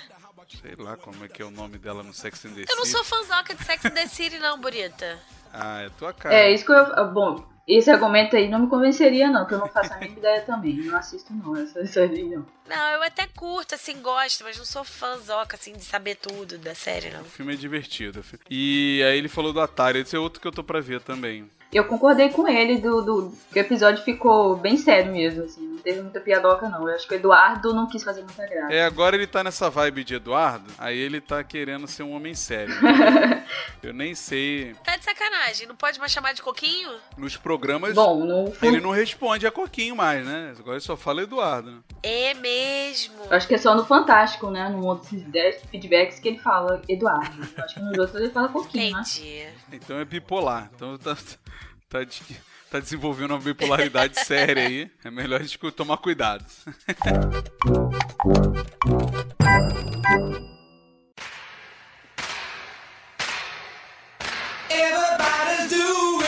[0.58, 2.86] Sei lá como é que é o nome dela no Sex and the Eu não
[2.86, 2.98] City.
[2.98, 5.20] sou fãzoca de Sex and the City, não, bonita.
[5.54, 6.34] Ah, é tua cara.
[6.36, 7.12] É, isso que eu.
[7.12, 10.42] Bom, esse argumento aí não me convenceria, não, que eu não faço a mínima ideia
[10.42, 10.76] também.
[10.76, 12.46] Não assisto, não, essa série não.
[12.68, 16.74] Não, eu até curto, assim, gosto, mas não sou fãzoca, assim, de saber tudo da
[16.74, 17.22] série, não.
[17.22, 18.24] O filme é divertido.
[18.50, 20.00] E aí ele falou do Atari.
[20.00, 21.50] Esse é outro que eu tô pra ver também.
[21.72, 25.68] Eu concordei com ele do, do que o episódio ficou bem sério mesmo, assim.
[25.68, 26.90] Não teve muita piadoca, não.
[26.90, 28.74] Eu acho que o Eduardo não quis fazer muita graça.
[28.74, 32.34] É, agora ele tá nessa vibe de Eduardo, aí ele tá querendo ser um homem
[32.34, 32.74] sério.
[33.84, 34.76] eu nem sei.
[34.84, 36.90] Tá de sacanagem, não pode mais chamar de coquinho?
[37.18, 40.54] Nos programas, Bom, no ele não responde a Coquinho mais, né?
[40.58, 41.72] Agora ele só fala Eduardo.
[41.72, 41.78] né?
[42.02, 43.16] É mesmo.
[43.30, 44.70] Eu acho que é só no Fantástico, né?
[44.70, 47.48] No desses 10 feedbacks que ele fala Eduardo.
[47.58, 49.02] Eu acho que nos outros ele fala pouquinho, né?
[49.02, 49.48] Entendi.
[49.72, 50.70] Então é bipolar.
[50.76, 51.16] Então tá,
[51.90, 54.92] tá, de- tá desenvolvendo uma bipolaridade séria aí.
[55.04, 56.46] É melhor a gente tomar cuidado.
[64.72, 66.19] Everybody's doing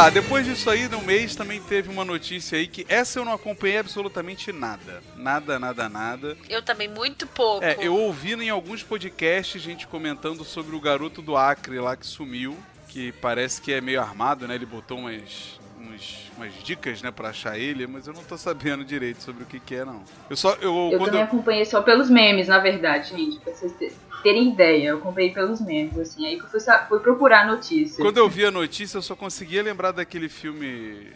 [0.00, 3.34] Tá, depois disso aí, no mês também teve uma notícia aí que essa eu não
[3.34, 5.02] acompanhei absolutamente nada.
[5.14, 6.38] Nada, nada, nada.
[6.48, 7.62] Eu também, muito pouco.
[7.62, 12.06] É, eu ouvi em alguns podcasts gente comentando sobre o garoto do Acre lá que
[12.06, 12.56] sumiu,
[12.88, 14.54] que parece que é meio armado, né?
[14.54, 15.60] Ele botou umas,
[16.00, 19.46] uns- umas dicas, né, pra achar ele, mas eu não tô sabendo direito sobre o
[19.46, 20.02] que que é, não.
[20.28, 23.38] Eu só, eu, Eu também eu, acompanhei só pelos memes, na verdade, gente.
[23.40, 24.88] Pra vocês te- terem ideia.
[24.88, 26.26] Eu acompanhei pelos memes, assim.
[26.26, 27.96] Aí que eu fui, fui procurar notícias.
[27.98, 31.06] quando eu vi a notícia, eu só conseguia lembrar daquele filme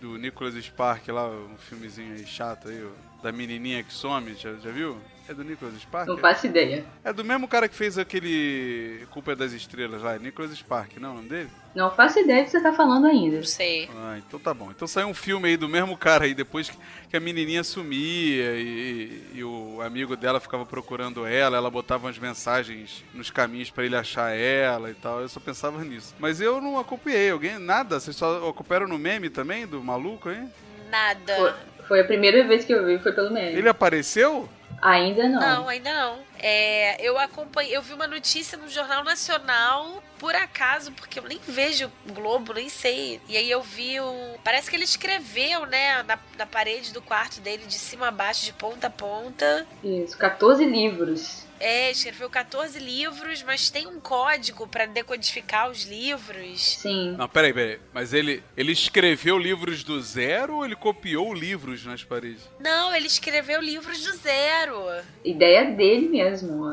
[0.00, 4.54] do Nicholas Spark lá, um filmezinho aí chato aí, ó, da menininha que some, já,
[4.54, 4.98] já viu?
[5.28, 6.08] É do Nicholas Spark?
[6.08, 6.84] Não faço ideia.
[7.04, 11.10] É do mesmo cara que fez aquele Culpa é das Estrelas lá, Nicholas Spark, não
[11.10, 11.50] é o nome dele?
[11.72, 13.36] Não faço ideia do que você tá falando ainda.
[13.36, 13.88] Não sei.
[13.94, 14.72] Ah, então tá bom.
[14.72, 16.76] Então saiu um filme aí do mesmo cara aí, depois que,
[17.08, 22.18] que a menininha sumia e, e o amigo dela ficava procurando ela, ela botava umas
[22.18, 25.20] mensagens nos caminhos pra ele achar ela e tal.
[25.20, 26.12] Eu só pensava nisso.
[26.18, 28.00] Mas eu não acompanhei alguém, nada.
[28.00, 30.44] Vocês só acompanharam no meme também, do maluco aí?
[30.90, 31.56] Nada.
[31.90, 33.58] Foi, a primeira vez que eu vi, foi pelo meme.
[33.58, 34.48] Ele apareceu?
[34.80, 35.40] Ainda não.
[35.40, 36.18] Não, ainda não.
[36.38, 41.40] É, eu acompanhei, eu vi uma notícia no Jornal Nacional, por acaso, porque eu nem
[41.48, 43.20] vejo o Globo, nem sei.
[43.28, 44.36] E aí eu vi o.
[44.44, 48.44] Parece que ele escreveu, né, na, na parede do quarto dele, de cima a baixo,
[48.44, 49.66] de ponta a ponta.
[49.82, 51.44] Isso, 14 livros.
[51.60, 56.78] É, escreveu 14 livros, mas tem um código pra decodificar os livros.
[56.78, 57.14] Sim.
[57.18, 57.78] Não, peraí, peraí.
[57.92, 62.48] Mas ele, ele escreveu livros do zero ou ele copiou livros nas paredes?
[62.58, 64.74] Não, ele escreveu livros do zero.
[65.22, 66.64] Ideia dele mesmo.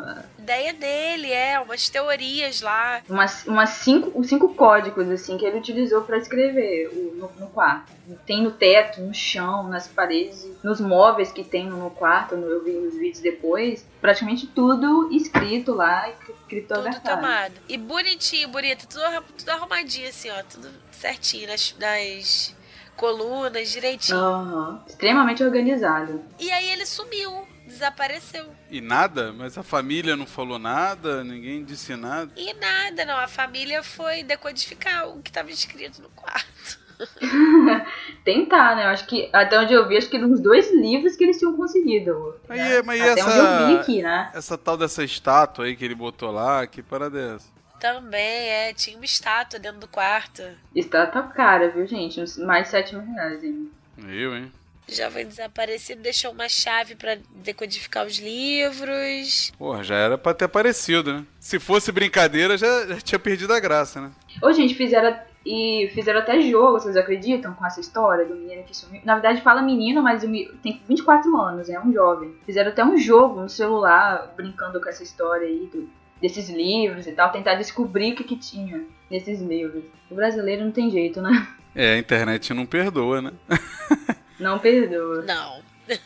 [0.47, 3.01] Ideia dele, é, umas teorias lá.
[3.09, 7.47] Umas, umas cinco, os cinco códigos assim que ele utilizou pra escrever o- no, no
[7.49, 7.91] quarto.
[8.25, 12.37] Tem no teto, no chão, nas paredes, nos móveis que tem no quarto.
[12.37, 13.85] no- Eu vi os vídeos depois.
[13.99, 17.03] Praticamente tudo escrito lá e Tudo criptografado.
[17.21, 17.53] tomado.
[17.67, 19.03] E bonitinho, bonito, tudo,
[19.37, 22.55] tudo arrumadinho assim, ó, tudo certinho nas, nas
[22.95, 24.17] colunas, direitinho.
[24.17, 24.81] Aham.
[24.87, 26.23] Extremamente organizado.
[26.39, 28.45] E aí ele sumiu, desapareceu.
[28.69, 29.31] E nada?
[29.33, 31.23] Mas a família não falou nada?
[31.23, 32.31] Ninguém disse nada?
[32.35, 33.17] E nada, não.
[33.17, 36.79] A família foi decodificar o que estava escrito no quarto.
[38.23, 38.85] Tentar, né?
[38.85, 41.55] Eu acho que, até onde eu vi, acho que nos dois livros que eles tinham
[41.55, 42.35] conseguido.
[42.47, 42.77] Mas né?
[42.77, 44.31] e- mas e até essa- onde eu vi aqui, né?
[44.33, 47.47] Essa tal dessa estátua aí que ele botou lá, que parada é essa?
[47.79, 50.41] Também, é, tinha uma estátua dentro do quarto.
[50.75, 52.19] Está tá cara, viu, gente?
[52.19, 53.69] Uns Mais de 7 mil reais ainda.
[54.07, 54.51] Eu, hein?
[54.89, 59.51] Já foi desaparecido, deixou uma chave pra decodificar os livros.
[59.57, 61.25] Porra, já era pra ter aparecido, né?
[61.39, 64.11] Se fosse brincadeira, já, já tinha perdido a graça, né?
[64.41, 65.15] Ô, gente, fizeram.
[65.49, 69.01] E fizeram até jogo, vocês acreditam, com essa história do menino que sumiu?
[69.05, 70.21] Na verdade, fala menino, mas
[70.61, 72.35] tem 24 anos, é um jovem.
[72.45, 75.89] Fizeram até um jogo no celular, brincando com essa história aí, do-
[76.21, 79.85] desses livros e tal, tentar descobrir o que, que tinha nesses livros.
[80.11, 81.47] O brasileiro não tem jeito, né?
[81.73, 83.31] É, a internet não perdoa, né?
[84.39, 85.23] Não perdoa.
[85.23, 85.63] Não.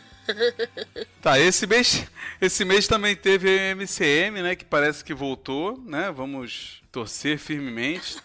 [1.21, 2.07] Tá, esse mês,
[2.39, 4.55] esse mês também teve a MCM, né?
[4.55, 6.11] Que parece que voltou, né?
[6.11, 8.17] Vamos torcer firmemente.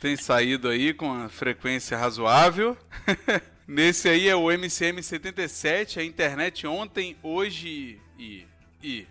[0.00, 2.76] Tem saído aí com a frequência razoável.
[3.66, 8.44] Nesse aí é o MCM 77, a internet ontem, hoje e.
[8.82, 9.06] e.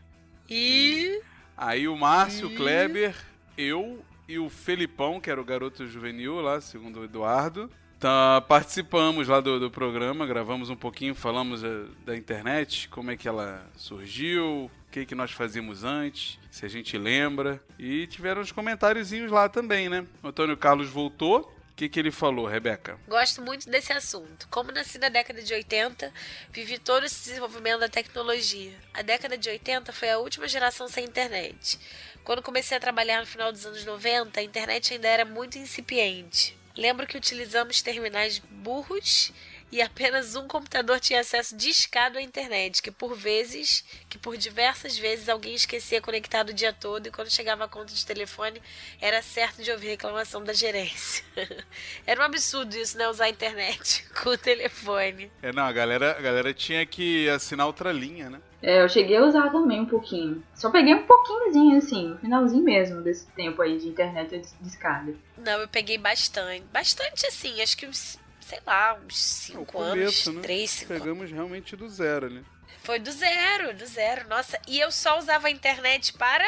[0.49, 1.21] E.
[1.55, 3.15] Aí o Márcio Kleber,
[3.57, 7.69] eu e o Felipão, que era o garoto juvenil lá, segundo o Eduardo.
[8.01, 13.15] Tá, participamos lá do, do programa, gravamos um pouquinho, falamos eh, da internet, como é
[13.15, 17.63] que ela surgiu, o que, que nós fazíamos antes, se a gente lembra.
[17.77, 20.03] E tiveram uns comentáriozinhos lá também, né?
[20.23, 21.41] O Antônio Carlos voltou.
[21.71, 22.97] O que, que ele falou, Rebeca?
[23.07, 24.47] Gosto muito desse assunto.
[24.49, 26.11] Como nasci na década de 80,
[26.51, 28.73] vivi todo esse desenvolvimento da tecnologia.
[28.95, 31.77] A década de 80 foi a última geração sem internet.
[32.23, 36.59] Quando comecei a trabalhar no final dos anos 90, a internet ainda era muito incipiente.
[36.75, 39.31] Lembro que utilizamos terminais burros
[39.71, 44.97] e apenas um computador tinha acesso discado à internet, que por vezes, que por diversas
[44.97, 48.61] vezes alguém esquecia conectado o dia todo e quando chegava a conta de telefone
[48.99, 51.23] era certo de ouvir reclamação da gerência.
[52.05, 55.31] era um absurdo isso, né, usar a internet com o telefone.
[55.41, 58.41] É, não, a galera, a galera tinha que assinar outra linha, né?
[58.61, 60.43] É, eu cheguei a usar também um pouquinho.
[60.53, 65.15] Só peguei um pouquinhozinho, assim, no finalzinho mesmo desse tempo aí de internet dis- discada.
[65.37, 66.63] Não, eu peguei bastante.
[66.71, 70.41] Bastante assim, acho que uns, sei lá, uns É o 5 anos, começo, né?
[70.41, 71.03] 3, 5 anos.
[71.03, 72.45] Pegamos realmente do zero ali.
[72.83, 74.27] Foi do zero, do zero.
[74.27, 76.45] Nossa, e eu só usava a internet para.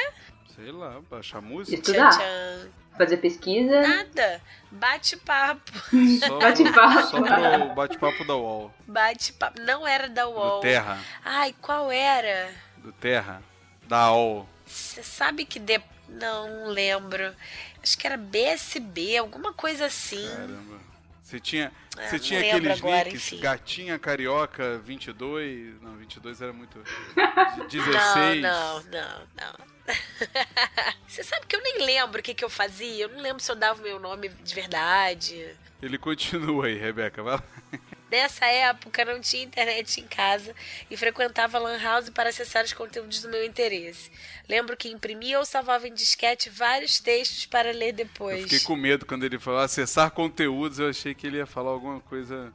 [0.56, 1.76] Sei lá, baixar música.
[1.76, 2.70] Estudar, Tchan, tchan.
[2.98, 3.82] Fazer pesquisa.
[3.82, 4.42] Nada.
[4.72, 5.72] Bate-papo.
[6.20, 7.02] Só, Bate-papo.
[7.08, 8.74] só pro bate-papo da UOL.
[8.88, 9.62] Bate-papo.
[9.62, 10.60] Não era da Do UOL.
[10.62, 11.00] Terra.
[11.24, 12.52] Ai, qual era?
[12.78, 13.42] Do Terra.
[13.88, 14.48] Da UOL.
[14.66, 15.80] Você sabe que de...
[16.10, 17.34] Não, não lembro.
[17.82, 20.28] Acho que era BSB, alguma coisa assim.
[20.28, 20.80] Caramba.
[21.24, 23.40] Você tinha, É, você não tinha aqueles agora, nicks, enfim.
[23.40, 25.82] Gatinha Carioca 22.
[25.82, 26.78] Não, 22 era muito.
[27.58, 28.42] Não, 16.
[28.42, 29.73] não, não, não.
[31.08, 33.06] Você sabe que eu nem lembro o que, que eu fazia.
[33.06, 35.56] Eu não lembro se eu dava o meu nome de verdade.
[35.82, 37.22] Ele continua aí, Rebeca.
[37.22, 37.44] Vai lá.
[38.10, 40.54] Nessa época não tinha internet em casa
[40.90, 44.12] e frequentava Lan House para acessar os conteúdos do meu interesse.
[44.48, 48.44] Lembro que imprimia ou salvava em disquete vários textos para ler Eu depois.
[48.44, 50.78] fiquei com medo quando ele falou acessar conteúdos.
[50.78, 52.54] Eu achei que ele ia falar alguma coisa.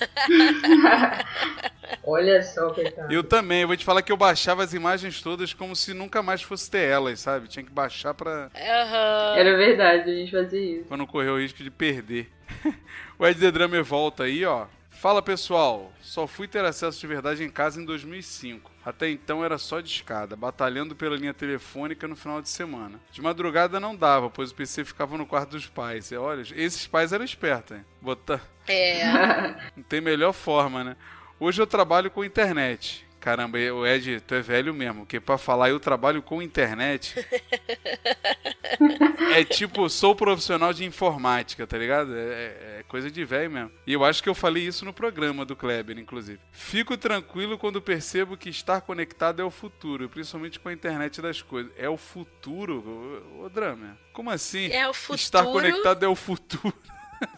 [2.04, 3.12] Olha só, coitado.
[3.12, 6.22] Eu também, eu vou te falar que eu baixava as imagens todas como se nunca
[6.22, 7.48] mais fosse ter elas, sabe?
[7.48, 9.34] Tinha que baixar pra, Aham.
[9.36, 10.84] Era verdade, a gente fazia isso.
[10.88, 12.30] pra não correr o risco de perder.
[13.18, 14.66] o Ed The Drummer volta aí, ó.
[15.04, 18.70] Fala pessoal, só fui ter acesso de verdade em casa em 2005.
[18.82, 22.98] Até então era só de escada, batalhando pela linha telefônica no final de semana.
[23.12, 26.10] De madrugada não dava, pois o PC ficava no quarto dos pais.
[26.10, 27.84] E olha, esses pais eram espertos, hein?
[28.00, 28.40] Botar...
[28.66, 29.04] É.
[29.76, 30.96] Não tem melhor forma, né?
[31.38, 33.06] Hoje eu trabalho com internet.
[33.24, 37.14] Caramba, o Ed, tu é velho mesmo, porque pra falar eu trabalho com internet.
[39.34, 42.14] é tipo, sou profissional de informática, tá ligado?
[42.14, 43.70] É, é- é coisa de velho mesmo.
[43.86, 46.38] E eu acho que eu falei isso no programa do Kleber, inclusive.
[46.52, 51.40] Fico tranquilo quando percebo que estar conectado é o futuro, principalmente com a internet das
[51.40, 51.72] coisas.
[51.78, 53.22] É o futuro?
[53.40, 54.70] Ô, ô Drama, como assim?
[54.70, 55.18] É o futuro.
[55.18, 56.74] Estar conectado é o futuro.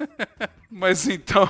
[0.68, 1.49] Mas então,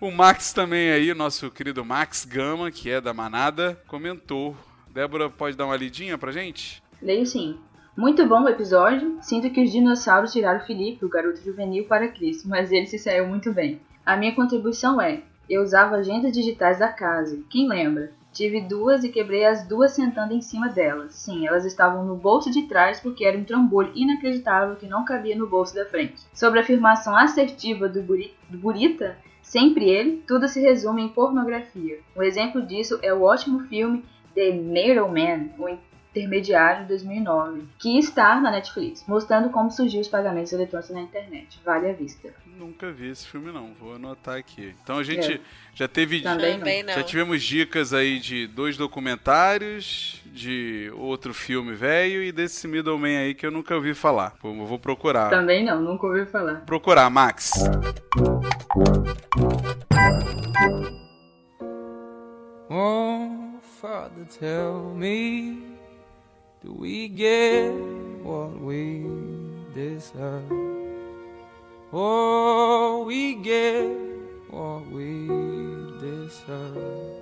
[0.00, 4.56] o Max também aí, nosso querido Max Gama, que é da Manada, comentou.
[4.92, 6.82] Débora, pode dar uma lidinha pra gente?
[7.00, 7.58] Leio sim.
[7.96, 9.18] Muito bom o episódio.
[9.22, 13.26] Sinto que os dinossauros tiraram Felipe, o garoto juvenil, para Cristo, mas ele se saiu
[13.26, 13.80] muito bem.
[14.04, 17.38] A minha contribuição é: eu usava agendas digitais da casa.
[17.50, 18.12] Quem lembra?
[18.32, 21.14] Tive duas e quebrei as duas sentando em cima delas.
[21.16, 25.36] Sim, elas estavam no bolso de trás porque era um trambolho inacreditável que não cabia
[25.36, 26.22] no bolso da frente.
[26.32, 29.16] Sobre a afirmação assertiva do, Buri- do Burita,
[29.50, 31.98] sempre ele, tudo se resume em pornografia.
[32.16, 35.68] Um exemplo disso é o ótimo filme The Middleman, o
[36.10, 41.60] Intermediário de 2009, que está na Netflix, mostrando como surgiu os pagamentos eletrônicos na internet.
[41.64, 42.28] Vale a vista.
[42.58, 44.74] Nunca vi esse filme não, vou anotar aqui.
[44.82, 45.40] Então a gente É.
[45.72, 46.58] já teve Também não.
[46.58, 46.92] Também não.
[46.94, 53.34] já tivemos dicas aí de dois documentários, de outro filme velho e desse Middleman aí
[53.34, 54.32] que eu nunca ouvi falar.
[54.40, 55.30] Pô, eu vou procurar.
[55.30, 56.56] Também não, nunca ouvi falar.
[56.66, 57.52] Procurar, Max.
[62.68, 65.69] Oh, Father, tell me,
[66.62, 67.72] do we get
[68.22, 69.06] what we
[69.74, 70.44] deserve?
[71.92, 73.88] Oh, we get
[74.50, 75.26] what we
[76.00, 77.20] deserve.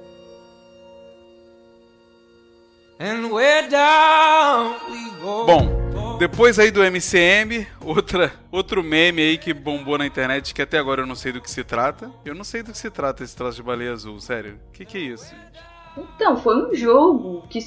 [2.98, 5.46] And where down we go.
[5.46, 10.78] Bom, depois aí do MCM, outra, outro meme aí que bombou na internet que até
[10.78, 12.10] agora eu não sei do que se trata.
[12.24, 14.58] Eu não sei do que se trata esse traço de baleia azul, sério.
[14.68, 15.26] O que, que é isso?
[15.26, 15.68] gente?
[16.14, 17.60] Então, foi um jogo que,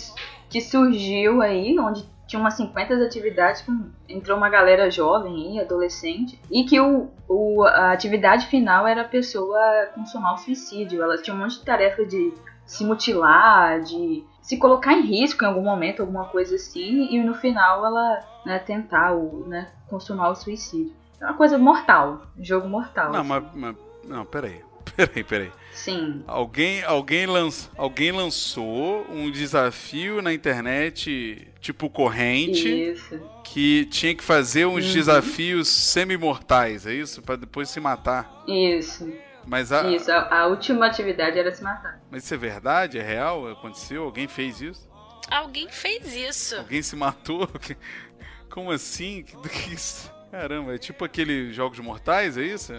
[0.51, 3.65] que surgiu aí, onde tinha umas 50 atividades,
[4.07, 9.07] entrou uma galera jovem aí, adolescente, e que o, o, a atividade final era a
[9.07, 9.59] pessoa
[9.95, 11.01] consumar o suicídio.
[11.01, 12.33] Ela tinha um monte de tarefa de
[12.65, 17.33] se mutilar, de se colocar em risco em algum momento, alguma coisa assim, e no
[17.33, 20.93] final ela né, tentar o, né, consumar o suicídio.
[21.19, 23.11] É uma coisa mortal, um jogo mortal.
[23.11, 23.29] Não, assim.
[23.29, 24.61] mas, mas Não, peraí.
[24.95, 25.51] Peraí, peraí.
[25.73, 26.23] Sim.
[26.27, 33.19] Alguém, alguém, lanç, alguém lançou um desafio na internet, tipo corrente, Isso.
[33.43, 34.93] que tinha que fazer uns Uhum.
[34.93, 37.21] desafios semi-mortais, é isso?
[37.21, 38.43] Pra depois se matar.
[38.47, 39.11] Isso.
[39.45, 40.11] Mas, a, Isso.
[40.11, 41.99] A, a última atividade era se matar.
[42.11, 42.99] mas isso é verdade?
[42.99, 43.47] É real?
[43.49, 44.03] Aconteceu?
[44.03, 44.87] Alguém fez isso?
[45.31, 46.57] Alguém fez isso.
[46.57, 47.49] Alguém se matou?
[48.51, 49.23] Como assim?
[49.23, 50.11] Que, que isso?
[50.29, 52.71] Caramba, é tipo aqueles jogos mortais, é isso?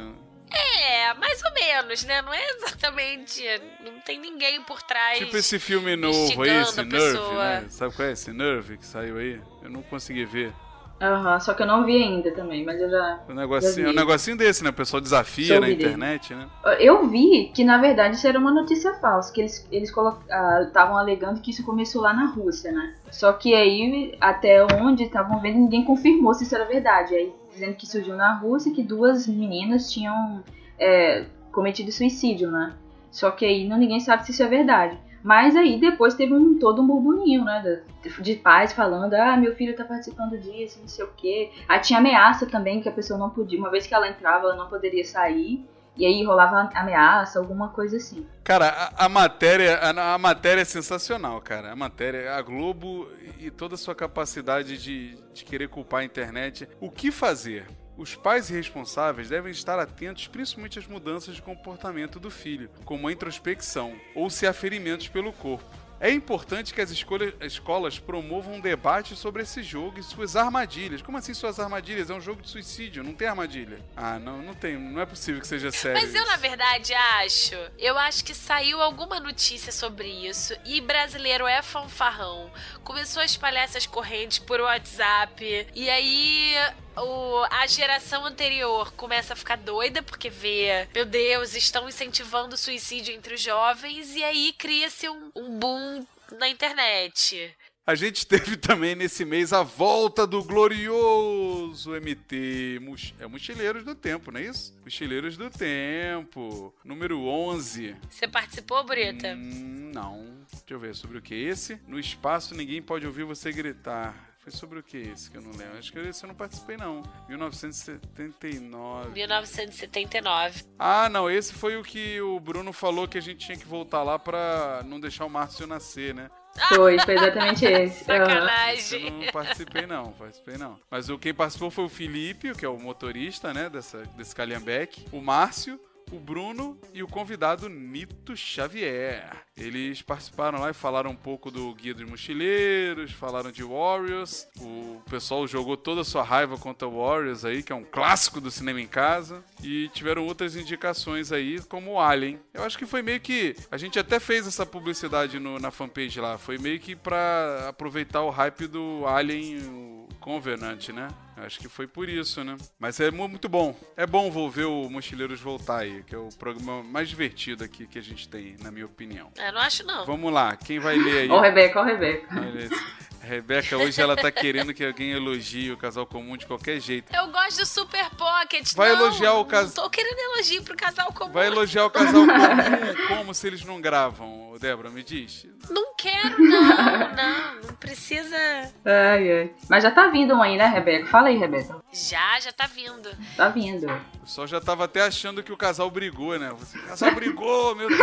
[0.55, 2.23] É, mais ou menos, né?
[2.23, 3.43] Não é exatamente.
[3.85, 5.19] Não tem ninguém por trás.
[5.19, 7.65] Tipo esse filme novo aí, esse Nerve, né?
[7.69, 9.41] Sabe qual é esse Nerve que saiu aí?
[9.63, 10.53] Eu não consegui ver.
[11.01, 13.19] Aham, só que eu não vi ainda também, mas eu já.
[13.29, 13.93] Um negocinho, vi.
[13.93, 14.71] um negocinho desse, né?
[14.71, 15.83] O pessoal desafia Soube na dele.
[15.83, 16.47] internet, né?
[16.79, 21.41] Eu vi que na verdade isso era uma notícia falsa, que eles eles estavam alegando
[21.41, 22.95] que isso começou lá na Rússia, né?
[23.11, 27.17] Só que aí, até onde estavam vendo, ninguém confirmou se isso era verdade.
[27.17, 30.43] Aí dizendo que surgiu na Rússia que duas meninas tinham
[30.79, 32.75] é, cometido suicídio, né?
[33.11, 34.99] Só que aí não, ninguém sabe se isso é verdade.
[35.23, 37.83] Mas aí depois teve um todo um burburinho, né?
[38.03, 41.51] De, de pais falando, ah, meu filho tá participando disso, não sei o quê.
[41.69, 44.57] Aí tinha ameaça também, que a pessoa não podia, uma vez que ela entrava, ela
[44.57, 45.65] não poderia sair.
[45.97, 48.27] E aí rolava ameaça, alguma coisa assim.
[48.43, 51.73] Cara, a, a matéria, a, a matéria é sensacional, cara.
[51.73, 56.69] A matéria, a Globo e toda a sua capacidade de, de querer culpar a internet.
[56.81, 57.67] O que fazer?
[57.97, 63.13] Os pais irresponsáveis devem estar atentos principalmente às mudanças de comportamento do filho, como a
[63.13, 65.82] introspecção ou se há ferimentos pelo corpo.
[66.03, 71.01] É importante que as escolas promovam um debate sobre esse jogo e suas armadilhas.
[71.01, 72.11] Como assim suas armadilhas?
[72.11, 73.79] É um jogo de suicídio, não tem armadilha.
[73.97, 76.03] Ah, não, não tem, não é possível que seja sério.
[76.03, 76.31] Mas eu, isso.
[76.33, 77.55] na verdade, acho.
[77.79, 80.57] Eu acho que saiu alguma notícia sobre isso.
[80.65, 82.51] E brasileiro é fanfarrão.
[82.83, 85.69] Começou a espalhar essas correntes por WhatsApp.
[85.73, 86.57] E aí.
[86.97, 92.59] O- a geração anterior começa a ficar doida porque vê, meu Deus, estão incentivando o
[92.59, 96.07] suicídio entre os jovens e aí cria-se um, um boom
[96.39, 97.55] na internet.
[97.85, 102.81] A gente teve também nesse mês a volta do glorioso MT.
[103.19, 104.73] É Mochileiros do Tempo, não é isso?
[104.85, 106.73] Mochileiros do Tempo.
[106.85, 107.97] Número 11.
[108.09, 109.35] Você participou, Brita?
[109.35, 110.25] Hum, não.
[110.53, 111.81] Deixa eu ver sobre o que esse.
[111.89, 114.32] No espaço ninguém pode ouvir você gritar.
[114.43, 115.79] Foi sobre o que esse que eu não lembro?
[115.79, 117.01] Acho que esse eu não participei não.
[117.29, 119.11] 1979.
[119.11, 120.65] 1979.
[120.77, 124.03] Ah, não, esse foi o que o Bruno falou que a gente tinha que voltar
[124.03, 126.29] lá pra não deixar o Márcio nascer, né?
[126.69, 128.11] Foi, foi exatamente esse.
[128.11, 128.21] Aham.
[128.21, 129.11] Eu Sacanagem.
[129.11, 130.79] não participei não, participei não.
[130.91, 135.07] Mas o quem participou foi o Felipe, que é o motorista, né, dessa, desse Calhambeque,
[135.13, 135.81] o Márcio,
[136.13, 139.31] o Bruno e o convidado Nito Xavier.
[139.57, 144.47] Eles participaram lá e falaram um pouco do Guia dos Mochileiros, falaram de Warriors.
[144.61, 148.51] O pessoal jogou toda a sua raiva contra Warriors aí, que é um clássico do
[148.51, 149.43] cinema em casa.
[149.63, 152.39] E tiveram outras indicações aí, como o Alien.
[152.53, 153.55] Eu acho que foi meio que.
[153.71, 156.37] A gente até fez essa publicidade no- na fanpage lá.
[156.39, 161.09] Foi meio que pra aproveitar o hype do Alien o Covenant, né?
[161.45, 162.57] Acho que foi por isso, né?
[162.79, 163.75] Mas é mu- muito bom.
[163.97, 167.99] É bom ver o Mochileiros voltar aí, que é o programa mais divertido aqui que
[167.99, 169.31] a gente tem, na minha opinião.
[169.37, 170.05] Eu não acho, não.
[170.07, 171.31] Vamos lá, quem vai ler aí?
[171.31, 172.29] Ó, Rebeca, ó, Rebeca.
[172.41, 173.03] Olha esse.
[173.23, 177.15] A Rebeca hoje ela tá querendo que alguém elogie o casal comum de qualquer jeito.
[177.15, 178.75] Eu gosto do Super Pocket.
[178.75, 181.31] Vai não, elogiar o cas- Não tô querendo elogio pro casal comum.
[181.31, 185.47] Vai elogiar o casal comum como se eles não gravam, Débora, me diz.
[185.71, 186.63] Não quero, não,
[187.15, 187.55] não.
[187.63, 188.37] Não precisa.
[188.85, 189.55] Ai, ai.
[189.69, 191.07] Mas já tá vindo um aí, né, Rebeca?
[191.07, 191.77] Fala aí, Rebeca.
[191.93, 193.09] Já, já tá vindo.
[193.37, 193.87] Tá vindo.
[193.87, 196.51] O pessoal já tava até achando que o casal brigou, né?
[196.53, 198.01] O casal brigou, meu Deus!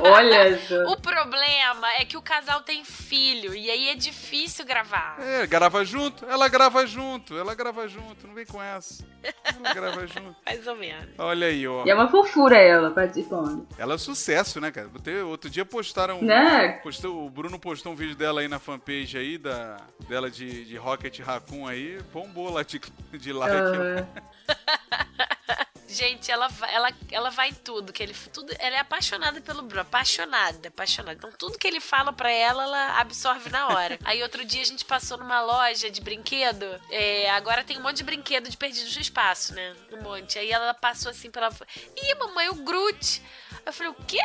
[0.00, 0.92] Olha só.
[0.92, 5.16] O problema é que o casal tem filho e aí é difícil gravar.
[5.20, 9.04] É, grava junto, ela grava junto, ela grava junto, não vem com essa.
[9.44, 10.36] Ela grava junto.
[10.44, 11.08] Mais ou menos.
[11.18, 11.84] Olha aí, ó.
[11.84, 13.66] E é uma fofura ela participando.
[13.78, 14.90] Ela é sucesso, né, cara?
[15.26, 16.22] Outro dia postaram.
[16.22, 16.80] Né?
[16.82, 20.76] Postou, o Bruno postou um vídeo dela aí na fanpage aí, da, dela de, de
[20.76, 22.80] Rocket Raccoon aí, bombou lá de,
[23.12, 23.56] de like.
[23.56, 24.06] Aham.
[25.88, 29.62] Gente, ela vai, ela, ela vai em tudo, que ele tudo, ela é apaixonada pelo
[29.62, 31.16] Bruno, apaixonada, apaixonada.
[31.16, 33.98] Então tudo que ele fala pra ela, ela absorve na hora.
[34.04, 37.98] Aí outro dia a gente passou numa loja de brinquedo, é, agora tem um monte
[37.98, 39.74] de brinquedo de perdidos no espaço, né?
[39.92, 40.38] Um monte.
[40.38, 41.50] Aí ela passou assim pela,
[41.96, 43.22] ih, mamãe, o Groot.
[43.64, 44.18] Eu falei, o quê?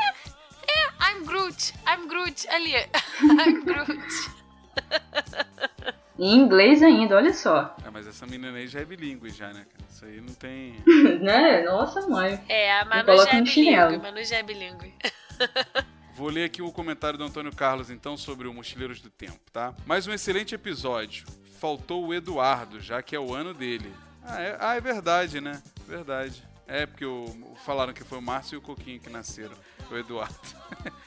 [0.68, 2.74] É, I'm Groot, I'm Groot, ali,
[3.22, 4.42] I'm Groot.
[6.20, 7.76] Em inglês ainda, olha só.
[7.86, 9.86] É, mas essa menina aí já é bilíngue já, né, cara?
[9.90, 10.76] Isso aí não tem.
[11.22, 11.64] né?
[11.64, 12.40] Nossa mãe.
[12.48, 14.94] É, a Manu coloca já é bilíngue, Manu já é bilíngue.
[16.14, 19.74] Vou ler aqui o comentário do Antônio Carlos, então, sobre o Mochileiros do Tempo, tá?
[19.86, 21.26] Mais um excelente episódio.
[21.60, 23.92] Faltou o Eduardo, já que é o ano dele.
[24.24, 25.62] Ah, é, ah, é verdade, né?
[25.88, 26.44] Verdade.
[26.68, 29.56] É, porque o, falaram que foi o Márcio e o Coquinho que nasceram,
[29.90, 30.38] o Eduardo.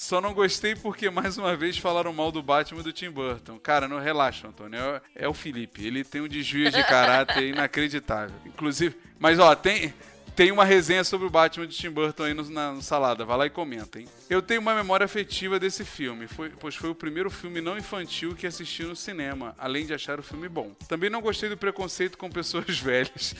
[0.00, 3.58] Só não gostei porque, mais uma vez, falaram mal do Batman do Tim Burton.
[3.58, 4.80] Cara, não relaxa, Antônio.
[4.80, 5.86] É, é o Felipe.
[5.86, 8.34] Ele tem um desvio de caráter inacreditável.
[8.46, 9.92] Inclusive, mas ó, tem,
[10.40, 13.26] tem uma resenha sobre o Batman de Tim Burton aí no, na, no Salada.
[13.26, 14.08] Vai lá e comenta, hein?
[14.30, 18.34] Eu tenho uma memória afetiva desse filme, foi, pois foi o primeiro filme não infantil
[18.34, 20.74] que assisti no cinema, além de achar o filme bom.
[20.88, 23.34] Também não gostei do preconceito com pessoas velhas.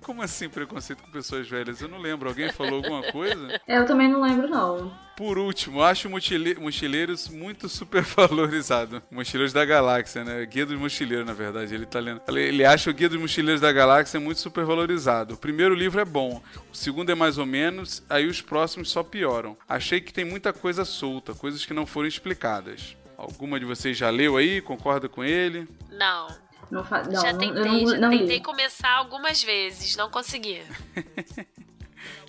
[0.00, 1.82] Como assim preconceito com pessoas velhas?
[1.82, 2.26] Eu não lembro.
[2.26, 3.60] Alguém falou alguma coisa?
[3.68, 4.90] Eu também não lembro, não.
[5.18, 9.02] Por último, acho mochile Mochileiros muito supervalorizado.
[9.10, 10.46] Mochileiros da Galáxia, né?
[10.46, 11.74] Guia dos Mochileiros, na verdade.
[11.74, 12.22] Ele tá lendo.
[12.28, 15.34] Ele acha o Guia dos Mochileiros da Galáxia muito supervalorizado.
[15.34, 16.40] O primeiro livro é bom,
[16.72, 19.58] o segundo é mais ou menos, aí os próximos só pioram.
[19.68, 22.96] Achei que tem muita coisa solta, coisas que não foram explicadas.
[23.16, 24.60] Alguma de vocês já leu aí?
[24.60, 25.66] Concorda com ele?
[25.90, 26.28] Não.
[26.70, 28.18] Não, não já tentei, não, já não li.
[28.20, 30.62] tentei começar algumas vezes, não consegui.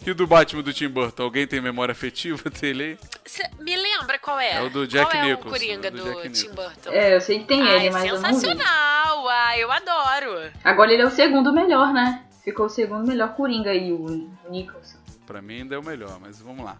[0.05, 1.23] E o do Batman do Tim Burton?
[1.23, 2.97] Alguém tem memória afetiva dele aí?
[3.25, 4.55] Cê me lembra qual é?
[4.55, 6.49] É o do Jack qual é Nicholson, o Coringa é do do, Jack Tim.
[6.51, 6.89] Burton?
[6.91, 10.51] É, eu sei que tem ah, ele, é mas eu não sensacional, ah, eu adoro.
[10.63, 12.23] Agora ele é o segundo melhor, né?
[12.43, 14.97] Ficou o segundo melhor Coringa aí, o Nicholson.
[15.27, 16.79] Pra mim ainda é o melhor, mas vamos lá.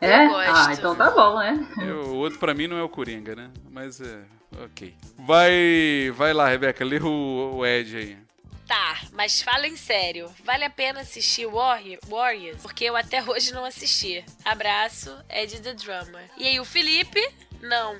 [0.00, 0.26] É?
[0.28, 0.50] gosto.
[0.52, 1.66] Ah, então tá bom, né?
[1.80, 3.50] Eu- o outro pra mim não é o Coringa, né?
[3.70, 4.18] Mas é.
[4.62, 4.94] Ok.
[5.18, 8.18] Vai, vai lá, Rebeca, lê o, o Ed aí.
[8.66, 12.62] Tá, mas falem sério, vale a pena assistir Warrior, Warriors?
[12.62, 14.24] Porque eu até hoje não assisti.
[14.44, 16.30] Abraço, Ed The Drummer.
[16.38, 17.20] E aí, o Felipe?
[17.60, 17.96] Não.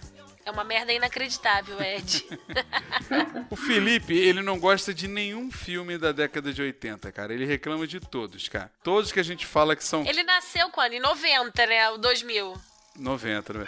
[0.46, 2.24] É uma merda inacreditável, Ed.
[3.50, 7.32] O Felipe, ele não gosta de nenhum filme da década de 80, cara.
[7.32, 8.70] Ele reclama de todos, cara.
[8.82, 10.94] Todos que a gente fala que são Ele nasceu quando?
[10.94, 11.90] Em 90, né?
[11.90, 12.54] O 2000.
[12.96, 13.64] 90, né?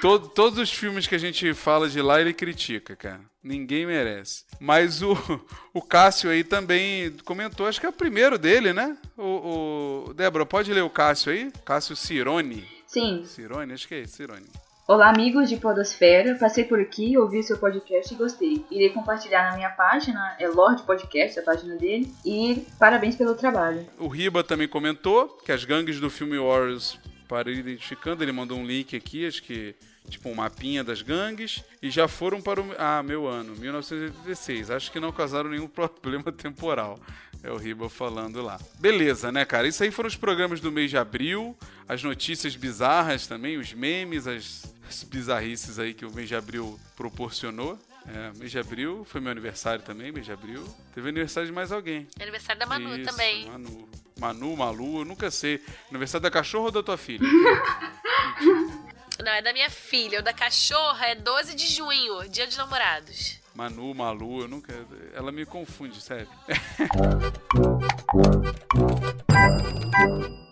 [0.00, 3.20] To- todos os filmes que a gente fala de lá, ele critica, cara.
[3.42, 4.44] Ninguém merece.
[4.58, 5.16] Mas o,
[5.72, 8.96] o Cássio aí também comentou, acho que é o primeiro dele, né?
[9.16, 10.14] O, o...
[10.14, 11.50] Débora, pode ler o Cássio aí?
[11.64, 12.66] Cássio Cirone.
[12.86, 13.24] Sim.
[13.24, 13.72] Cirone?
[13.72, 14.46] Acho que é Cirone.
[14.88, 16.34] Olá, amigos de Podosfera.
[16.34, 18.64] Passei por aqui, ouvi seu podcast e gostei.
[18.72, 22.12] Irei compartilhar na minha página, é Lorde Podcast, a página dele.
[22.24, 23.86] E parabéns pelo trabalho.
[24.00, 26.98] O Riba também comentou que as gangues do filme Warriors
[27.30, 29.76] para ir identificando, ele mandou um link aqui, acho que
[30.08, 34.68] tipo um mapinha das gangues, e já foram para o ah, meu ano, 1986.
[34.68, 36.98] Acho que não causaram nenhum problema temporal.
[37.40, 38.58] É o Riba falando lá.
[38.80, 39.68] Beleza, né, cara?
[39.68, 41.56] Isso aí foram os programas do mês de abril,
[41.88, 46.80] as notícias bizarras também, os memes, as, as bizarrices aí que o mês de abril
[46.96, 47.78] proporcionou.
[48.08, 50.64] É, mês de abril, foi meu aniversário também, mês de abril.
[50.92, 52.08] Teve aniversário de mais alguém.
[52.20, 53.46] Aniversário da Manu Isso, também.
[53.46, 53.88] Manu.
[54.20, 55.64] Manu, Malu, eu nunca sei.
[55.88, 57.26] Aniversário da cachorra ou da tua filha?
[59.18, 60.20] Não, é da minha filha.
[60.20, 63.38] O da cachorra é 12 de junho, dia dos namorados.
[63.54, 64.74] Manu, Malu, eu nunca.
[65.14, 66.28] Ela me confunde, sério.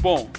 [0.00, 0.30] Bom,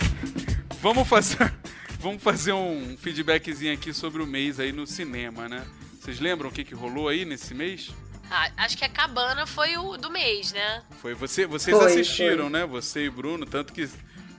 [0.81, 1.53] vamos fazer,
[1.99, 5.65] vamos fazer um feedbackzinho aqui sobre o mês aí no cinema, né?
[5.99, 7.91] Vocês lembram o que, que rolou aí nesse mês?
[8.29, 10.83] Ah, acho que a cabana foi o do mês, né?
[11.01, 12.49] Foi você, vocês Foi, assistiram, foi.
[12.49, 12.65] né?
[12.65, 13.87] Você e o Bruno, tanto que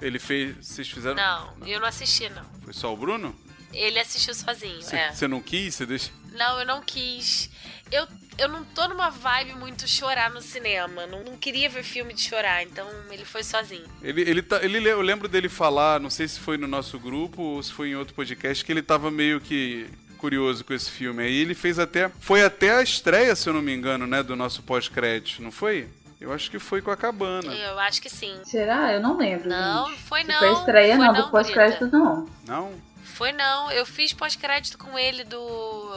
[0.00, 1.14] ele fez, vocês fizeram.
[1.14, 2.44] Não, eu não assisti, não.
[2.64, 3.34] Foi só o Bruno?
[3.72, 5.12] Ele assistiu sozinho, Você é.
[5.12, 6.10] você não quis, você deixa.
[6.32, 7.48] Não, eu não quis.
[7.90, 8.06] Eu,
[8.38, 11.06] eu não tô numa vibe muito chorar no cinema.
[11.06, 13.84] Não, não queria ver filme de chorar, então ele foi sozinho.
[14.02, 17.42] Ele, ele, tá, ele, eu lembro dele falar, não sei se foi no nosso grupo
[17.42, 21.24] ou se foi em outro podcast, que ele tava meio que curioso com esse filme
[21.24, 21.34] aí.
[21.34, 22.08] Ele fez até.
[22.20, 24.22] Foi até a estreia, se eu não me engano, né?
[24.22, 25.88] Do nosso pós-crédito, não foi?
[26.20, 27.52] Eu acho que foi com a cabana.
[27.52, 28.40] Eu acho que sim.
[28.44, 28.92] Será?
[28.92, 29.48] Eu não lembro.
[29.48, 30.02] Não, gente.
[30.02, 30.38] foi não.
[30.38, 31.14] foi estreia, foi não.
[31.14, 32.28] Do pós-crédito, não.
[32.46, 32.72] Não?
[33.02, 33.72] Foi não.
[33.72, 35.90] Eu fiz pós-crédito com ele do.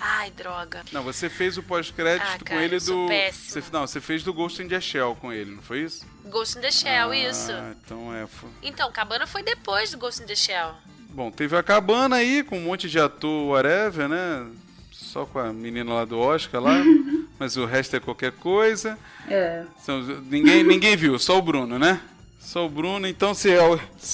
[0.00, 0.82] Ai, droga.
[0.92, 3.08] Não, você fez o pós-crédito Ah, com cara, ele do.
[3.32, 6.06] Você, não, você fez do Ghost in the Shell com ele, não foi isso?
[6.26, 7.52] Ghost in the Shell, ah, isso.
[7.84, 8.26] Então é.
[8.26, 10.74] foi- Então, Cabana foi depois do Ghost in the Shell.
[11.10, 14.46] Bom, teve a cabana aí com um monte de ator, whatever, né?
[14.92, 16.76] Só com a menina lá do Oscar lá,
[17.38, 18.96] mas o resto é qualquer coisa.
[19.28, 19.64] É.
[19.80, 22.00] São- ninguém, ninguém viu, só o Bruno, né?
[22.48, 23.50] Só o Bruno, então se,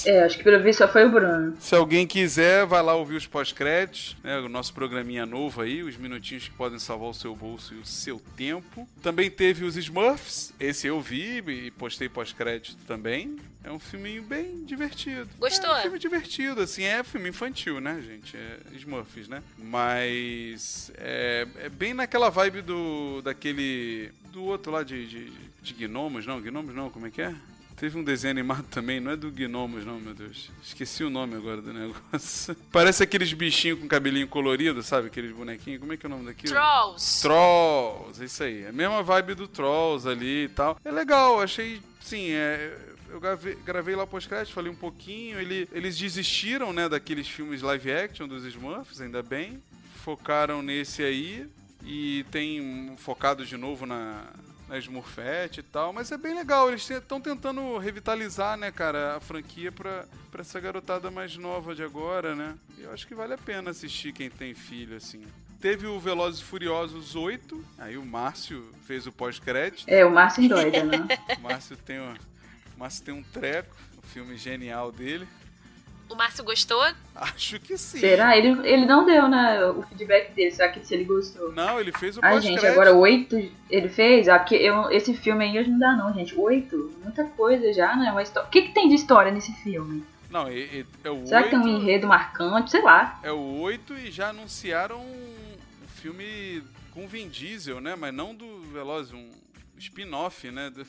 [0.07, 1.57] É, acho que pelo visto só foi o Bruno.
[1.61, 4.41] se alguém quiser, vai lá ouvir os pós-créditos, né?
[4.41, 7.87] O nosso programinha novo aí, os minutinhos que podem salvar o seu bolso e o
[7.87, 8.89] seu tempo.
[9.01, 13.37] Também teve os Smurfs, esse eu vi e postei pós-crédito também.
[13.62, 15.28] É um filminho bem divertido.
[15.39, 15.70] Gostou?
[15.70, 18.37] É um filme divertido, assim, é filme infantil, né, gente?
[18.37, 19.45] É Smurfs, né?
[19.57, 25.32] Mas é, é bem naquela vibe do daquele do outro lá de, de,
[25.62, 27.32] de gnomos, não, gnomos não, como é que é?
[27.77, 30.51] Teve um desenho animado também, não é do Gnomos, não, meu Deus.
[30.62, 32.57] Esqueci o nome agora do negócio.
[32.70, 35.09] Parece aqueles bichinhos com cabelinho colorido, sabe?
[35.09, 35.81] Aqueles bonequinhos.
[35.81, 36.53] Como é que é o nome daquilo?
[36.53, 37.22] Trolls.
[37.22, 38.62] Trolls, é isso aí.
[38.62, 40.79] É a mesma vibe do Trolls ali e tal.
[40.85, 42.79] É legal, achei, sim, é,
[43.11, 45.41] eu gravei, gravei lá pós-crédito, falei um pouquinho.
[45.41, 49.61] Ele, eles desistiram, né, daqueles filmes live action dos Smurfs, ainda bem.
[50.05, 51.49] Focaram nesse aí
[51.85, 54.25] e tem focado de novo na,
[54.68, 56.68] na Smurfette e tal, mas é bem legal.
[56.68, 61.82] Eles estão tentando revitalizar, né, cara, a franquia pra, pra essa garotada mais nova de
[61.82, 62.54] agora, né?
[62.78, 65.22] E eu acho que vale a pena assistir quem tem filho, assim.
[65.60, 69.88] Teve o Velozes e Furiosos 8, aí o Márcio fez o pós-crédito.
[69.88, 71.06] É, o Márcio endoida, né?
[71.38, 75.26] O Márcio tem, um, o Márcio tem um treco, o filme genial dele.
[76.09, 76.82] O Márcio gostou?
[77.14, 77.98] Acho que sim.
[77.98, 78.36] Será?
[78.36, 81.52] Ele, ele não deu, né, o feedback dele, só que se ele gostou.
[81.52, 82.61] Não, ele fez o Ai, pós-crédito.
[82.61, 83.36] gente, agora oito
[83.70, 84.28] ele fez?
[84.28, 86.38] Aqui, eu, esse filme aí hoje não dá não, gente.
[86.38, 86.92] Oito?
[87.02, 88.11] Muita coisa já, né?
[88.12, 90.05] Uma histó- O que, que tem de história nesse filme?
[90.30, 92.70] Não, é, é- é o Será que tem um 8, enredo marcante?
[92.70, 93.18] Sei lá.
[93.22, 95.34] É o 8 e já anunciaram um
[95.88, 97.96] filme com Vin Diesel, né?
[97.96, 99.30] Mas não do Velozes, um
[99.78, 100.70] spin-off, né?
[100.70, 100.86] Do-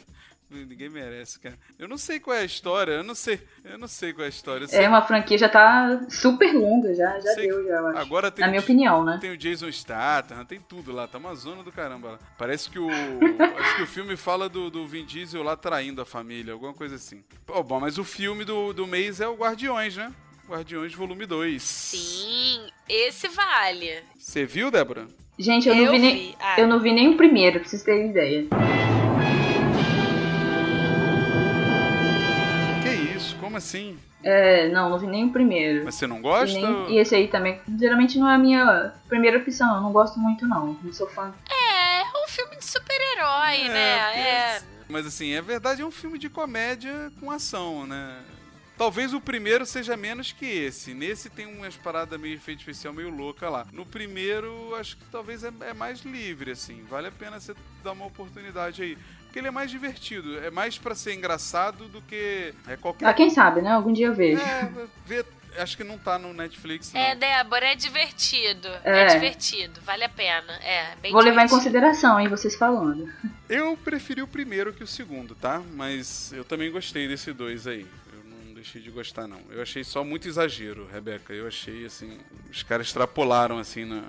[0.63, 1.57] Ninguém merece, cara.
[1.77, 3.39] Eu não sei qual é a história, eu não sei.
[3.63, 4.65] Eu não sei qual é a história.
[4.71, 7.97] Eu É uma franquia já tá super longa, já, já Sei- deu, já, eu acho.
[7.99, 9.17] Agora tem Na minha opinião, né?
[9.19, 12.19] Tem o Jason Statham, tem tudo lá, tá uma zona do caramba lá.
[12.37, 12.87] Parece que o.
[13.59, 16.95] acho que o filme fala do, do Vin Diesel lá traindo a família, alguma coisa
[16.95, 17.23] assim.
[17.45, 20.11] Pô, bom, mas o filme do, do mês é o Guardiões, né?
[20.47, 21.61] Guardiões Volume 2.
[21.61, 24.03] Sim, esse vale.
[24.17, 25.07] Você viu, Débora?
[25.37, 26.35] Gente, eu, não vi nem, vi.
[26.39, 28.47] Ah, eu não vi nem o primeiro, pra vocês terem ideia.
[33.55, 33.97] Como assim?
[34.21, 35.85] É, não, não vi nem o primeiro.
[35.85, 36.59] Mas você não E, gosta?
[36.59, 40.19] nem- e esse aí também, geralmente não é a minha primeira opção, eu não gosto
[40.19, 41.33] muito não, não sou fã.
[41.49, 44.19] É, é um filme de super-herói, É, né?
[44.19, 44.61] É.
[44.89, 48.19] Mas assim, é verdade, é um filme de comédia com ação, né?
[48.77, 50.93] Talvez o primeiro seja menos que esse.
[50.93, 53.65] Nesse tem umas paradas meio efeito especial meio louca lá.
[53.71, 56.83] No primeiro, acho que talvez é, é mais livre, assim.
[56.89, 58.97] Vale a pena você dar uma oportunidade aí.
[59.35, 60.39] Porque ele é mais divertido.
[60.39, 63.05] É mais pra ser engraçado do que é qualquer.
[63.05, 63.69] Ah, quem sabe, né?
[63.69, 64.41] Algum dia eu vejo.
[64.41, 64.71] É,
[65.05, 65.25] vê-
[65.57, 67.01] acho que não tá no Netflix, não.
[67.01, 68.69] É, Débora, é divertido.
[68.85, 69.01] É.
[69.01, 69.05] É.
[69.07, 70.53] divertido, vale a pena.
[70.63, 71.57] É, bem Vou levar em divertido.
[71.57, 73.11] consideração, hein, vocês falando.
[73.49, 75.61] Eu preferi o primeiro que o segundo, tá?
[75.73, 77.85] Mas eu também gostei desse dois aí.
[78.13, 79.41] Eu não deixei de gostar, não.
[79.49, 81.33] Eu achei só muito exagero, Rebeca.
[81.33, 82.17] Eu achei, assim,
[82.49, 84.01] os caras extrapolaram, assim, na...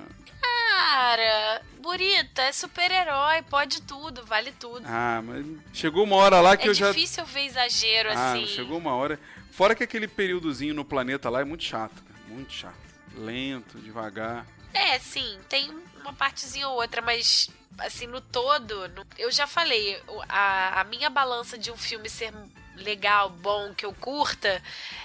[0.80, 4.84] Cara, Burita, é super-herói, pode tudo, vale tudo.
[4.86, 6.88] Ah, mas chegou uma hora lá que é eu já...
[6.92, 8.46] difícil ver exagero Ah, assim.
[8.46, 9.18] chegou uma hora...
[9.50, 12.20] Fora que aquele períodozinho no planeta lá é muito chato, cara.
[12.28, 12.76] Muito chato.
[13.14, 14.46] Lento, devagar.
[14.74, 15.70] É, sim, tem
[16.02, 17.48] uma partezinha ou outra, mas
[17.78, 19.98] assim, no todo, no- eu já falei,
[20.28, 22.34] a, a minha balança de um filme ser
[22.76, 24.62] legal, bom, que eu curta,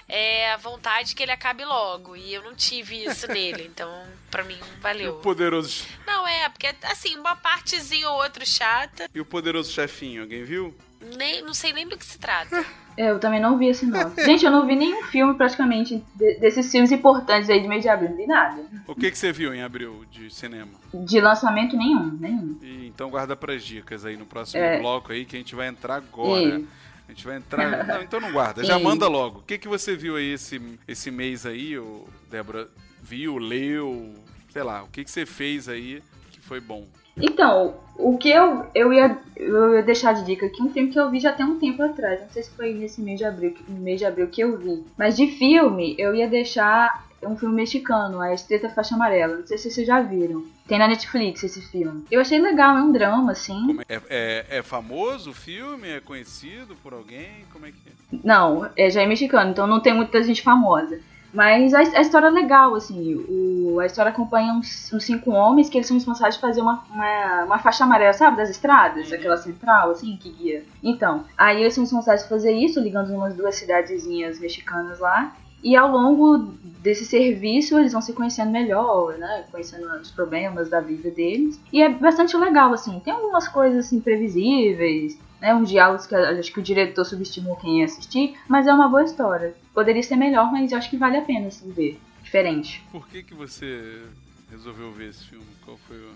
[0.08, 2.16] é a vontade que ele acabe logo.
[2.16, 3.90] E eu não tive isso nele, então
[4.30, 5.14] pra mim E valeu.
[5.16, 5.86] o poderoso...
[6.06, 10.76] Não, é, porque assim, uma partezinha ou outra chata, E o poderoso chefinho, alguém viu?
[11.18, 12.64] nem, não sei nem do que se trata.
[12.98, 14.14] É, eu também não vi esse não.
[14.18, 17.88] Gente, eu não vi nenhum filme praticamente de- desses filmes importantes aí de mês de
[17.88, 18.62] abril, não vi nada.
[18.86, 20.74] O que, que você viu em abril de cinema?
[20.94, 22.60] De lançamento nenhum, nenhum.
[22.62, 24.78] E, então guarda pras dicas aí no próximo É.
[24.78, 26.60] bloco aí que a gente vai entrar agora.
[26.60, 26.68] E-
[27.12, 27.84] A gente vai entrar.
[27.86, 29.40] Não, então não guarda, já manda logo.
[29.40, 32.70] O que, que você viu aí esse, esse mês aí, ô, Débora?
[33.02, 34.14] Viu, leu,
[34.50, 36.02] sei lá, o que, que você fez aí
[36.32, 36.88] que foi bom?
[37.18, 41.00] Então, o que eu, eu, ia, eu ia deixar de dica aqui, um filme que
[41.00, 42.22] eu vi já tem um tempo atrás.
[42.22, 44.86] Não sei se foi nesse mês de abril, mês de abril que eu vi.
[44.98, 49.38] Mas de filme, eu ia deixar um filme mexicano, A Estreita Faixa Amarela.
[49.38, 50.44] Não sei se vocês já viram.
[50.68, 52.06] Tem na Netflix esse filme.
[52.10, 53.78] Eu achei legal, é um drama, assim.
[53.90, 55.90] É, é, é famoso o filme?
[55.90, 57.46] É conhecido por alguém?
[57.52, 58.18] Como é que é?
[58.24, 61.00] Não, é, já é mexicano, então não tem muita gente famosa.
[61.34, 63.16] Mas a, a história é legal, assim.
[63.30, 66.84] O, a história acompanha uns, uns cinco homens que eles são responsáveis por fazer uma,
[66.92, 68.36] uma, uma faixa amarela, sabe?
[68.36, 69.16] Das estradas, Uhum.
[69.16, 70.66] aquela central, assim, que guia.
[70.84, 75.34] Então, aí eles são responsáveis por fazer isso, ligando umas duas cidadezinhas mexicanas lá.
[75.64, 79.46] E ao longo desse serviço, eles vão se conhecendo melhor, né?
[79.52, 81.60] Conhecendo os problemas da vida deles.
[81.72, 83.00] E é bastante legal, assim.
[83.00, 85.54] Tem algumas coisas, assim, previsíveis, né?
[85.54, 88.36] Uns diálogos que acho que o diretor subestimou quem ia assistir.
[88.48, 89.56] Mas é uma boa história.
[89.74, 92.00] Poderia ser melhor, mas eu acho que vale a pena, assim, ver.
[92.24, 92.84] Diferente.
[92.92, 94.02] Por que, que você
[94.50, 95.46] resolveu ver esse filme?
[95.64, 96.10] Qual foi o.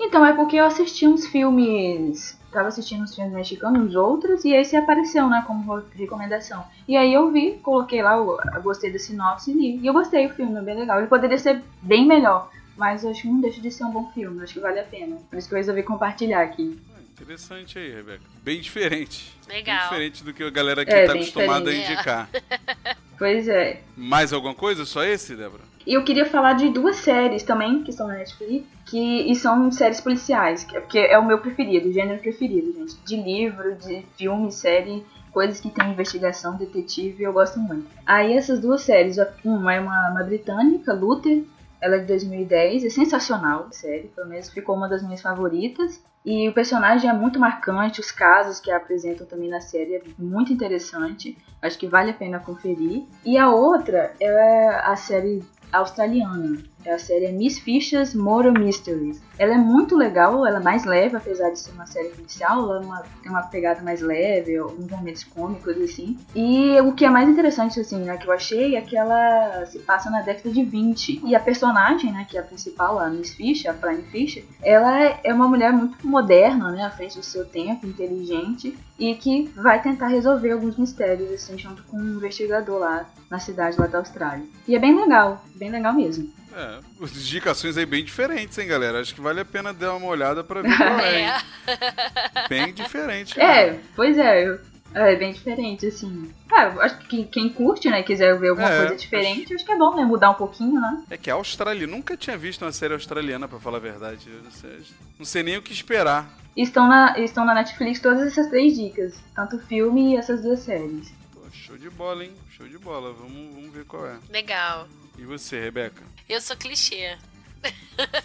[0.00, 2.39] Então, é porque eu assisti uns filmes.
[2.52, 6.64] Tava assistindo uns filmes mexicanos, outros, e esse apareceu, né, como recomendação.
[6.88, 9.76] E aí eu vi, coloquei lá, eu gostei da sinopse e li.
[9.78, 10.98] E eu gostei, o filme é bem legal.
[10.98, 14.10] Ele poderia ser bem melhor, mas eu acho que não deixa de ser um bom
[14.12, 15.16] filme, acho que vale a pena.
[15.30, 16.76] Por isso que eu resolvi compartilhar aqui.
[16.92, 18.22] Ah, Interessante aí, Rebeca.
[18.42, 19.36] Bem diferente.
[19.46, 19.82] Bem Legal.
[19.82, 21.92] diferente do que a galera aqui É, tá bem acostumada a diferente.
[21.92, 22.28] indicar.
[23.18, 23.82] Pois é.
[23.94, 24.86] Mais alguma coisa?
[24.86, 25.62] Só esse, Débora?
[25.90, 29.72] E eu queria falar de duas séries também, que estão na Netflix, que, e são
[29.72, 32.96] séries policiais, que, é- é o meu preferido, o gênero preferido, gente.
[33.04, 37.88] De livro, de filme, série, coisas que tem investigação, detetive, eu gosto muito.
[38.06, 41.42] Aí essas duas séries, uma é uma, uma britânica, Luther,
[41.80, 46.00] ela é de 2010, é sensacional, série, pelo menos ficou uma das minhas favoritas.
[46.24, 50.52] E o personagem é muito marcante, os casos que apresentam também na série é muito
[50.52, 51.36] interessante.
[51.60, 53.02] Acho que vale a pena conferir.
[53.24, 55.42] E a outra é a série
[55.72, 56.58] australiana.
[56.84, 59.20] É a série Miss Fisher's Murder Mysteries.
[59.38, 62.76] Ela é muito legal, ela é mais leve, apesar de ser uma série policial, ela
[62.82, 66.18] é uma- tem uma pegada mais leve, alguns momentos cômicos assim.
[66.34, 69.78] E o que é mais interessante, assim, né, que eu achei é que ela se
[69.80, 71.20] passa na década de 20.
[71.24, 75.18] E a personagem, né, que é a principal, a Miss Fisher, a Prime Fisher, ela
[75.24, 79.80] é uma mulher muito moderna, né, à frente do seu tempo, inteligente, e que vai
[79.82, 84.44] tentar resolver alguns mistérios, assim, junto com um investigador lá na cidade lá da Austrália.
[84.66, 86.28] E é bem legal, bem legal mesmo.
[86.54, 89.00] É, as indicações aí bem diferentes, hein, galera?
[89.00, 91.20] Acho que vale a pena dar uma olhada pra ver qual é.
[91.20, 91.28] hein?
[91.66, 92.48] É.
[92.48, 93.40] Bem diferente.
[93.40, 94.58] É, pois é, eu-
[94.92, 96.32] é bem diferente, assim.
[96.50, 99.78] Ah, acho que quem, curte, né, quiser ver alguma É, coisa diferente, acho que é
[99.78, 101.04] bom, né, mudar um pouquinho, né?
[101.08, 104.28] É que a Austrália, nunca tinha visto uma série australiana, pra falar a verdade.
[104.28, 104.82] Eu não, sei,
[105.20, 106.28] não sei nem o que esperar.
[106.56, 110.58] Estão na, estão na Netflix todas essas três dicas, tanto o filme e essas duas
[110.58, 111.12] séries.
[111.32, 112.32] Pô, show de bola, hein?
[112.50, 113.12] Show de bola.
[113.12, 114.16] Vamos, vamos ver qual é.
[114.28, 114.88] Legal.
[115.20, 116.02] E você, Rebeca?
[116.26, 117.18] Eu sou clichê.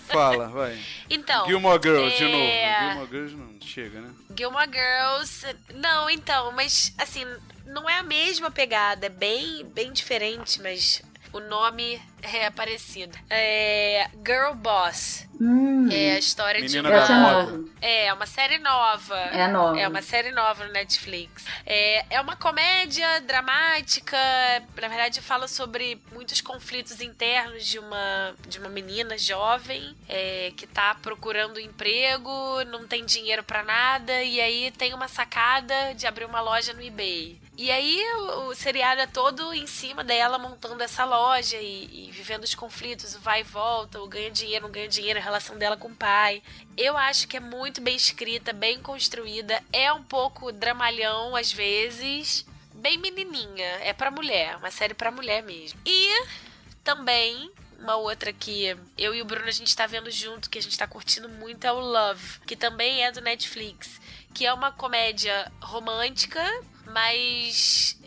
[0.07, 0.81] Fala, vai.
[1.09, 1.45] Então.
[1.45, 2.93] Gilmore Girls, de é, novo.
[2.93, 4.13] Gilmore Girls não chega, né?
[4.33, 5.45] Gilmore Girls.
[5.73, 7.25] Não, então, mas assim,
[7.65, 11.01] não é a mesma pegada, é bem, bem diferente, mas
[11.33, 12.01] o nome
[12.33, 13.17] é parecido.
[13.29, 15.25] É Girl Boss.
[15.39, 17.43] Hum, É a história Menina de é uma.
[17.43, 17.65] nova.
[17.81, 19.17] É, uma série nova.
[19.17, 19.79] É nova.
[19.79, 21.43] É uma série nova no Netflix.
[21.65, 24.17] É, é uma comédia dramática.
[24.81, 30.65] Na verdade, fala sobre muitos conflitos internos de uma, de uma menina jovem é, que
[30.65, 36.25] tá procurando emprego, não tem dinheiro pra nada, e aí tem uma sacada de abrir
[36.25, 37.39] uma loja no eBay.
[37.57, 42.11] E aí o, o seriado é todo em cima dela montando essa loja e, e
[42.15, 45.57] vivendo os conflitos, o vai e volta, o ganha dinheiro, não ganha dinheiro, a relação
[45.57, 46.41] dela com o pai.
[46.77, 52.45] Eu acho que é muito bem escrita, bem construída, é um pouco dramalhão às vezes,
[52.73, 55.79] bem menininha, é pra mulher, uma série pra mulher mesmo.
[55.85, 56.25] E
[56.83, 60.61] também uma outra que eu e o Bruno a gente tá vendo junto, que a
[60.61, 63.99] gente tá curtindo muito, é o Love, que também é do Netflix,
[64.33, 66.41] que é uma comédia romântica,
[66.87, 67.99] mas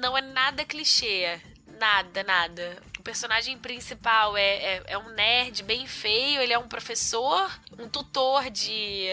[0.00, 1.40] não é nada clichê.
[1.78, 2.89] Nada, nada.
[3.00, 7.88] O personagem principal é, é, é um nerd bem feio, ele é um professor, um
[7.88, 9.06] tutor de,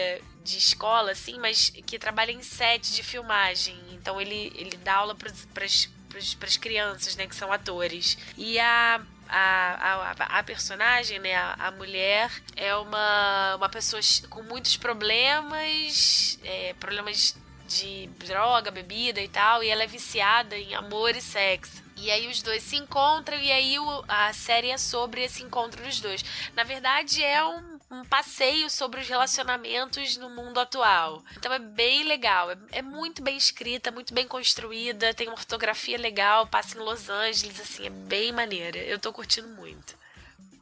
[0.44, 3.74] de escola, assim, mas que trabalha em set de filmagem.
[3.92, 8.18] Então ele, ele dá aula para as crianças, né, que são atores.
[8.36, 14.42] E a a, a, a personagem, né, a, a mulher, é uma, uma pessoa com
[14.42, 17.36] muitos problemas, é, problemas
[17.68, 21.82] de droga, bebida e tal, e ela é viciada em amor e sexo.
[21.96, 25.82] E aí os dois se encontram e aí o- a série é sobre esse encontro
[25.82, 26.24] dos dois.
[26.54, 31.22] Na verdade é um, um passeio sobre os relacionamentos no mundo atual.
[31.36, 35.98] Então é bem legal, é, é muito bem escrita, muito bem construída, tem uma fotografia
[35.98, 38.78] legal, passa em Los Angeles, assim, é bem maneira.
[38.78, 39.96] Eu tô curtindo muito.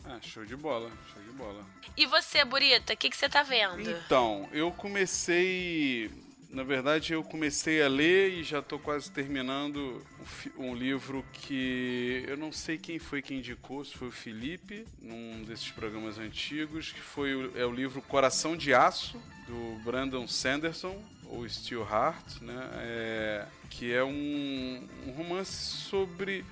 [0.05, 1.65] Ah, show de bola, show de bola.
[1.97, 3.91] E você, Burita, o que, que você tá vendo?
[3.91, 6.11] Então, eu comecei.
[6.57, 10.03] Na verdade, eu comecei a ler e já tô quase terminando
[10.57, 14.87] um, um livro que eu não sei quem foi que indicou, se foi o Felipe,
[15.03, 20.27] num desses programas antigos, que foi o, é o livro Coração de Aço, do Brandon
[20.27, 22.71] Sanderson, ou Steel Heart, né?
[22.79, 26.43] É, que é um, um romance sobre,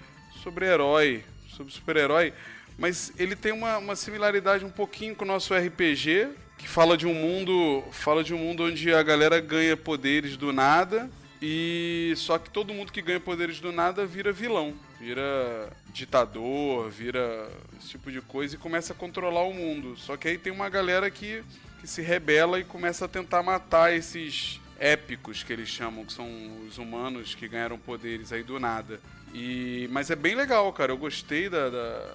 [0.42, 2.34] sobre herói, sobre super-herói,
[2.76, 6.28] mas ele tem uma, uma similaridade um pouquinho com o nosso RPG,
[6.64, 10.50] que fala de um mundo, fala de um mundo onde a galera ganha poderes do
[10.50, 11.10] nada
[11.42, 17.50] e só que todo mundo que ganha poderes do nada vira vilão, vira ditador, vira
[17.78, 19.94] esse tipo de coisa e começa a controlar o mundo.
[19.98, 21.44] Só que aí tem uma galera que,
[21.82, 26.26] que se rebela e começa a tentar matar esses épicos que eles chamam, que são
[26.66, 28.98] os humanos que ganharam poderes aí do nada.
[29.34, 30.92] E mas é bem legal, cara.
[30.92, 32.14] Eu gostei da, da,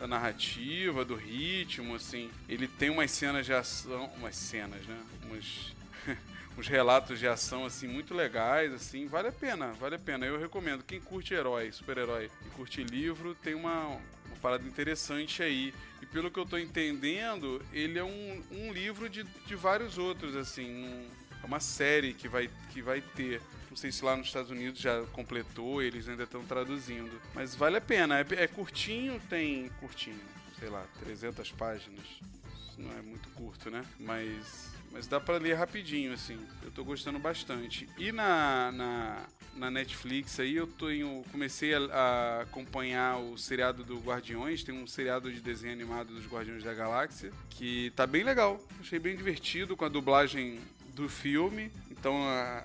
[0.00, 2.30] da narrativa, do ritmo, assim.
[2.48, 4.98] Ele tem umas cenas de ação, umas cenas, né?
[5.24, 5.74] Umas
[6.56, 10.24] uns relatos de ação assim muito legais, assim, vale a pena, vale a pena.
[10.24, 10.82] Eu recomendo.
[10.82, 15.74] Quem curte herói, super-herói e curte livro, tem uma, uma parada interessante aí.
[16.00, 20.34] E pelo que eu tô entendendo, ele é um, um livro de, de vários outros,
[20.34, 20.82] assim.
[20.82, 23.42] Não, é uma série que vai, que vai ter.
[23.70, 27.20] Não sei se lá nos Estados Unidos já completou, eles ainda estão traduzindo.
[27.32, 28.18] Mas vale a pena.
[28.18, 30.20] É, é curtinho, tem curtinho,
[30.58, 32.04] sei lá, 300 páginas.
[32.68, 33.84] Isso não é muito curto, né?
[33.98, 36.38] Mas mas dá pra ler rapidinho, assim.
[36.62, 37.88] Eu tô gostando bastante.
[37.96, 43.98] E na, na, na Netflix aí eu tenho, comecei a, a acompanhar o seriado do
[43.98, 44.64] Guardiões.
[44.64, 48.60] Tem um seriado de desenho animado dos Guardiões da Galáxia que tá bem legal.
[48.80, 50.58] Achei bem divertido com a dublagem
[50.92, 51.70] do filme.
[52.00, 52.16] Então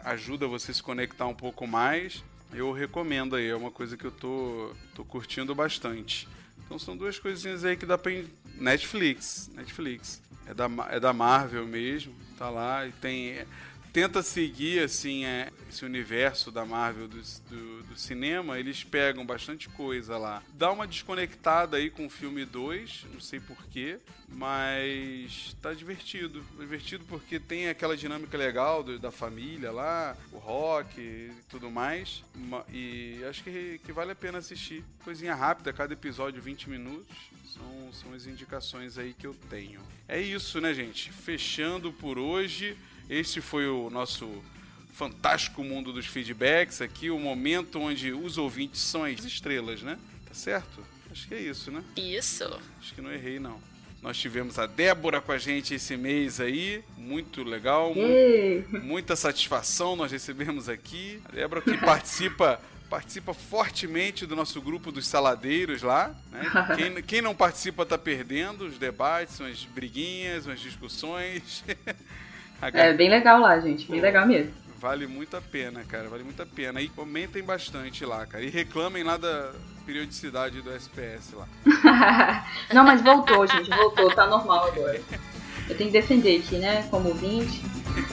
[0.06, 2.24] ajuda você a se conectar um pouco mais.
[2.54, 6.26] Eu recomendo aí, é uma coisa que eu tô, tô curtindo bastante.
[6.66, 8.14] Então são duas coisinhas aí que dá pra.
[8.58, 9.52] Netflix.
[9.54, 10.22] Netflix.
[10.48, 12.14] É da, é da Marvel mesmo.
[12.38, 13.46] Tá lá e tem.
[13.96, 19.70] Tenta seguir assim é, esse universo da Marvel do, do, do cinema, eles pegam bastante
[19.70, 20.44] coisa lá.
[20.54, 26.46] Dá uma desconectada aí com o filme 2, não sei porquê, mas tá divertido.
[26.60, 32.22] Divertido porque tem aquela dinâmica legal do- da família lá, o rock e tudo mais.
[32.36, 34.84] Ma- E acho que, que vale a pena assistir.
[35.06, 37.16] Coisinha rápida, cada episódio 20 minutos.
[37.46, 39.80] São, são as indicações aí que eu tenho.
[40.06, 41.14] É isso, né, gente?
[41.14, 42.76] Fechando por hoje.
[43.10, 44.44] Este foi o nosso
[44.94, 49.98] fantástico mundo dos feedbacks aqui, o momento onde os ouvintes são as estrelas, né?
[50.28, 50.86] Tá certo?
[51.12, 51.84] Acho que é isso, né?
[51.96, 52.44] Isso.
[52.80, 53.60] Acho que não errei, não.
[54.02, 59.96] Nós tivemos a Débora com a gente esse mês aí, muito legal, mu- muita satisfação
[59.96, 61.22] nós recebemos aqui.
[61.26, 66.16] A Débora que participa participa fortemente do nosso grupo dos saladeiros lá.
[66.32, 66.44] Né?
[66.78, 71.64] Quem, quem não participa tá perdendo os debates, umas briguinhas, umas discussões.
[72.62, 73.90] É bem legal lá, gente.
[73.90, 74.52] Bem legal mesmo.
[74.80, 76.10] Vale muito a pena, cara.
[76.10, 76.82] Vale muito a pena.
[76.82, 78.44] E comentem bastante lá, cara.
[78.44, 79.52] E reclamem lá da
[79.86, 81.48] periodicidade do SPS lá.
[82.74, 83.70] Não, mas voltou, gente.
[83.70, 84.14] Voltou.
[84.14, 85.02] Tá normal agora.
[85.68, 86.88] Eu tenho que defender aqui, né?
[86.90, 87.62] Como ouvinte.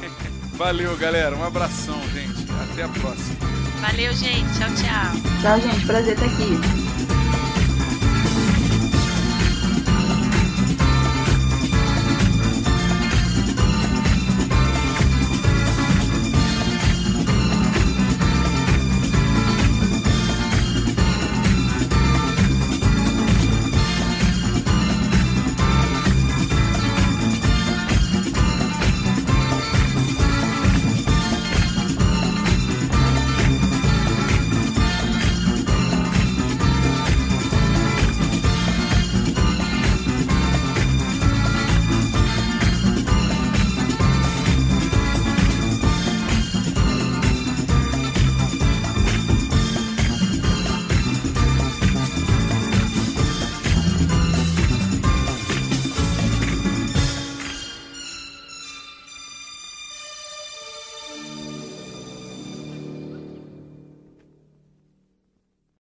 [0.57, 1.37] Valeu, galera.
[1.37, 2.47] Um abração, gente.
[2.71, 3.37] Até a próxima.
[3.81, 4.47] Valeu, gente.
[4.59, 5.41] Tchau, tchau.
[5.43, 5.87] Tchau, gente.
[5.87, 7.02] Prazer estar aqui.